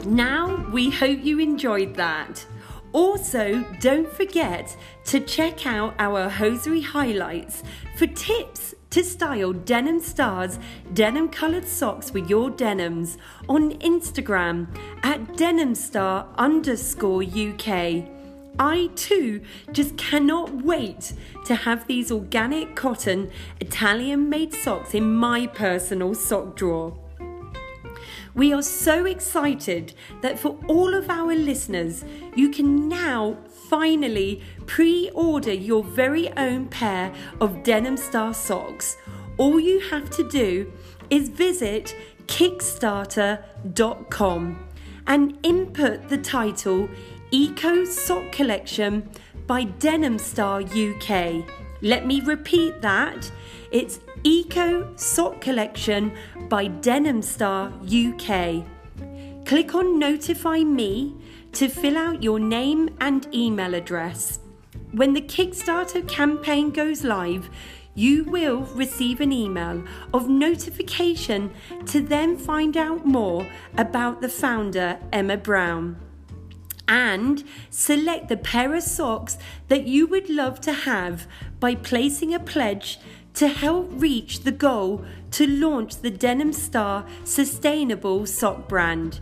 Now, 0.05 0.67
we 0.71 0.89
hope 0.89 1.23
you 1.23 1.39
enjoyed 1.39 1.95
that. 1.95 2.45
Also, 2.93 3.63
don't 3.79 4.11
forget 4.11 4.75
to 5.05 5.19
check 5.19 5.67
out 5.67 5.93
our 5.99 6.27
hosiery 6.29 6.81
highlights 6.81 7.61
for 7.95 8.07
tips 8.07 8.73
to 8.89 9.03
style 9.03 9.53
Denim 9.53 9.99
Stars 9.99 10.57
denim 10.93 11.29
coloured 11.29 11.67
socks 11.67 12.11
with 12.11 12.29
your 12.29 12.49
denims 12.49 13.17
on 13.47 13.77
Instagram 13.79 14.67
at 15.03 15.21
denimstar 15.33 16.25
underscore 16.37 17.21
UK. 17.21 18.16
I 18.59 18.89
too 18.95 19.41
just 19.71 19.97
cannot 19.97 20.63
wait 20.63 21.13
to 21.45 21.55
have 21.55 21.87
these 21.87 22.11
organic 22.11 22.75
cotton 22.75 23.31
Italian 23.59 24.29
made 24.29 24.53
socks 24.53 24.93
in 24.93 25.11
my 25.13 25.47
personal 25.47 26.13
sock 26.15 26.55
drawer. 26.55 26.97
We 28.33 28.53
are 28.53 28.61
so 28.61 29.05
excited 29.05 29.93
that 30.21 30.37
for 30.37 30.59
all 30.67 30.93
of 30.93 31.09
our 31.09 31.33
listeners, 31.33 32.03
you 32.35 32.49
can 32.49 32.87
now 32.87 33.37
finally 33.67 34.43
pre 34.67 35.09
order 35.15 35.53
your 35.53 35.83
very 35.83 36.31
own 36.37 36.67
pair 36.67 37.11
of 37.41 37.63
Denim 37.63 37.97
Star 37.97 38.35
socks. 38.35 38.95
All 39.37 39.59
you 39.59 39.79
have 39.89 40.11
to 40.11 40.29
do 40.29 40.71
is 41.09 41.29
visit 41.29 41.95
Kickstarter.com 42.27 44.67
and 45.07 45.39
input 45.41 46.09
the 46.09 46.17
title 46.17 46.89
Eco 47.31 47.83
Sock 47.83 48.31
Collection 48.31 49.09
by 49.47 49.65
Denim 49.65 50.17
Star 50.17 50.61
UK. 50.61 51.43
Let 51.81 52.05
me 52.05 52.21
repeat 52.21 52.81
that. 52.81 53.29
It's 53.69 53.99
Eco 54.23 54.95
Sock 54.95 55.41
Collection 55.41 56.13
by 56.47 56.67
Denim 56.67 57.21
Star 57.21 57.73
UK. 57.83 58.63
Click 59.45 59.75
on 59.75 59.99
Notify 59.99 60.59
Me 60.59 61.17
to 61.51 61.67
fill 61.67 61.97
out 61.97 62.23
your 62.23 62.39
name 62.39 62.95
and 63.01 63.27
email 63.35 63.73
address. 63.73 64.39
When 64.93 65.11
the 65.11 65.21
Kickstarter 65.21 66.07
campaign 66.07 66.71
goes 66.71 67.03
live, 67.03 67.49
you 67.93 68.23
will 68.23 68.61
receive 68.73 69.19
an 69.19 69.33
email 69.33 69.83
of 70.13 70.29
notification 70.29 71.51
to 71.87 71.99
then 71.99 72.37
find 72.37 72.77
out 72.77 73.05
more 73.05 73.45
about 73.77 74.21
the 74.21 74.29
founder, 74.29 74.97
Emma 75.11 75.35
Brown 75.35 76.06
and 76.87 77.43
select 77.69 78.29
the 78.29 78.37
pair 78.37 78.73
of 78.73 78.83
socks 78.83 79.37
that 79.67 79.87
you 79.87 80.07
would 80.07 80.29
love 80.29 80.61
to 80.61 80.73
have 80.73 81.27
by 81.59 81.75
placing 81.75 82.33
a 82.33 82.39
pledge 82.39 82.99
to 83.33 83.47
help 83.47 83.89
reach 83.91 84.41
the 84.41 84.51
goal 84.51 85.05
to 85.31 85.45
launch 85.45 85.97
the 85.97 86.09
Denim 86.09 86.53
Star 86.53 87.05
sustainable 87.23 88.25
sock 88.25 88.67
brand. 88.67 89.19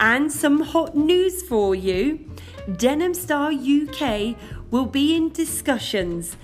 And 0.00 0.32
some 0.32 0.60
hot 0.60 0.96
news 0.96 1.42
for 1.42 1.74
you 1.74 2.28
Denim 2.76 3.14
Star 3.14 3.52
UK 3.52 4.36
will 4.70 4.86
be 4.86 5.14
in 5.14 5.30
discussions 5.30 6.36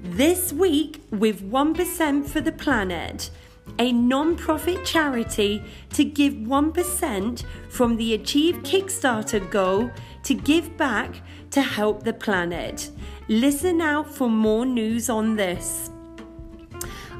this 0.00 0.52
week 0.52 1.02
with 1.10 1.42
1% 1.42 2.26
for 2.26 2.40
the 2.40 2.52
planet 2.52 3.30
a 3.78 3.92
non 3.92 4.36
profit 4.36 4.84
charity 4.84 5.62
to 5.92 6.04
give 6.04 6.32
1% 6.32 7.44
from 7.68 7.96
the 7.96 8.14
Achieve 8.14 8.56
Kickstarter 8.62 9.50
goal 9.50 9.90
to 10.28 10.34
give 10.34 10.76
back 10.76 11.22
to 11.50 11.62
help 11.62 12.02
the 12.02 12.12
planet. 12.12 12.90
Listen 13.28 13.80
out 13.80 14.14
for 14.14 14.28
more 14.28 14.66
news 14.66 15.08
on 15.08 15.36
this. 15.36 15.90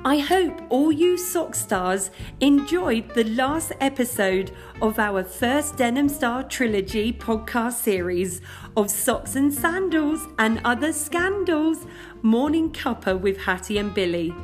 I 0.05 0.19
hope 0.19 0.61
all 0.69 0.93
you 0.93 1.17
sock 1.17 1.55
stars 1.55 2.11
enjoyed 2.41 3.15
the 3.15 3.25
last 3.25 3.73
episode 3.81 4.51
of 4.83 4.99
our 4.99 5.25
first 5.25 5.79
Denim 5.79 6.11
Star 6.11 6.43
Trilogy 6.43 7.15
podcast 7.15 7.81
series 7.81 8.43
of 8.77 8.91
Socks 8.91 9.37
and 9.37 9.55
Sandals 9.55 10.29
and 10.39 10.61
Other 10.63 10.93
Scandals 10.93 11.87
Morning 12.21 12.71
Cuppa 12.71 13.19
with 13.19 13.39
Hattie 13.39 13.79
and 13.79 13.95
Billy. 13.95 14.35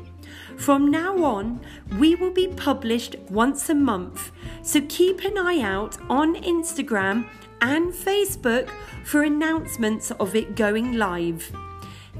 From 0.56 0.90
now 0.90 1.22
on, 1.22 1.60
we 1.98 2.14
will 2.14 2.32
be 2.32 2.48
published 2.48 3.16
once 3.28 3.68
a 3.68 3.74
month, 3.74 4.32
so 4.62 4.80
keep 4.88 5.22
an 5.22 5.36
eye 5.36 5.60
out 5.60 5.98
on 6.08 6.36
Instagram 6.36 7.26
and 7.64 7.94
Facebook 7.94 8.68
for 9.04 9.22
announcements 9.22 10.10
of 10.12 10.36
it 10.36 10.54
going 10.54 10.92
live. 10.92 11.50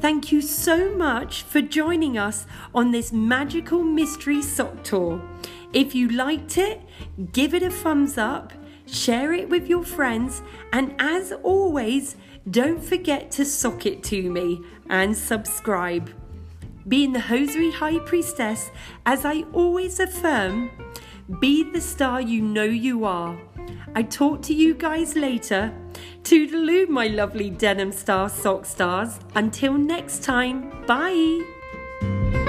Thank 0.01 0.33
you 0.33 0.41
so 0.41 0.97
much 0.97 1.43
for 1.43 1.61
joining 1.61 2.17
us 2.17 2.47
on 2.75 2.91
this 2.91 3.13
magical 3.13 3.83
mystery 3.83 4.41
sock 4.41 4.83
tour. 4.83 5.21
If 5.75 5.95
you 5.95 6.09
liked 6.09 6.57
it, 6.57 6.81
give 7.33 7.53
it 7.53 7.63
a 7.63 7.71
thumbs 7.71 8.17
up, 8.17 8.55
share 8.87 9.35
it 9.35 9.51
with 9.51 9.69
your 9.69 9.85
friends, 9.85 10.41
and 10.73 10.95
as 10.99 11.31
always, 11.43 12.17
don't 12.51 12.83
forget 12.83 13.31
to 13.33 13.45
sock 13.45 13.85
it 13.85 14.03
to 14.05 14.31
me 14.31 14.63
and 14.89 15.15
subscribe. 15.15 16.11
Being 16.89 17.13
the 17.13 17.21
Hosiery 17.21 17.71
High 17.71 17.99
Priestess, 17.99 18.71
as 19.05 19.27
I 19.27 19.43
always 19.53 20.01
affirm, 20.01 20.71
be 21.39 21.71
the 21.71 21.83
star 21.83 22.23
you 22.23 22.41
know 22.41 22.65
you 22.65 23.05
are. 23.05 23.39
I 23.95 24.03
talk 24.03 24.43
to 24.43 24.55
you 24.55 24.75
guys 24.75 25.15
later. 25.15 25.73
Toodaloo, 26.23 26.89
my 26.89 27.07
lovely 27.07 27.51
denim 27.51 27.93
star 27.93 28.29
sock 28.29 28.67
stars. 28.67 29.21
Until 29.35 29.75
next 29.75 30.23
time, 30.23 30.85
bye. 30.87 32.44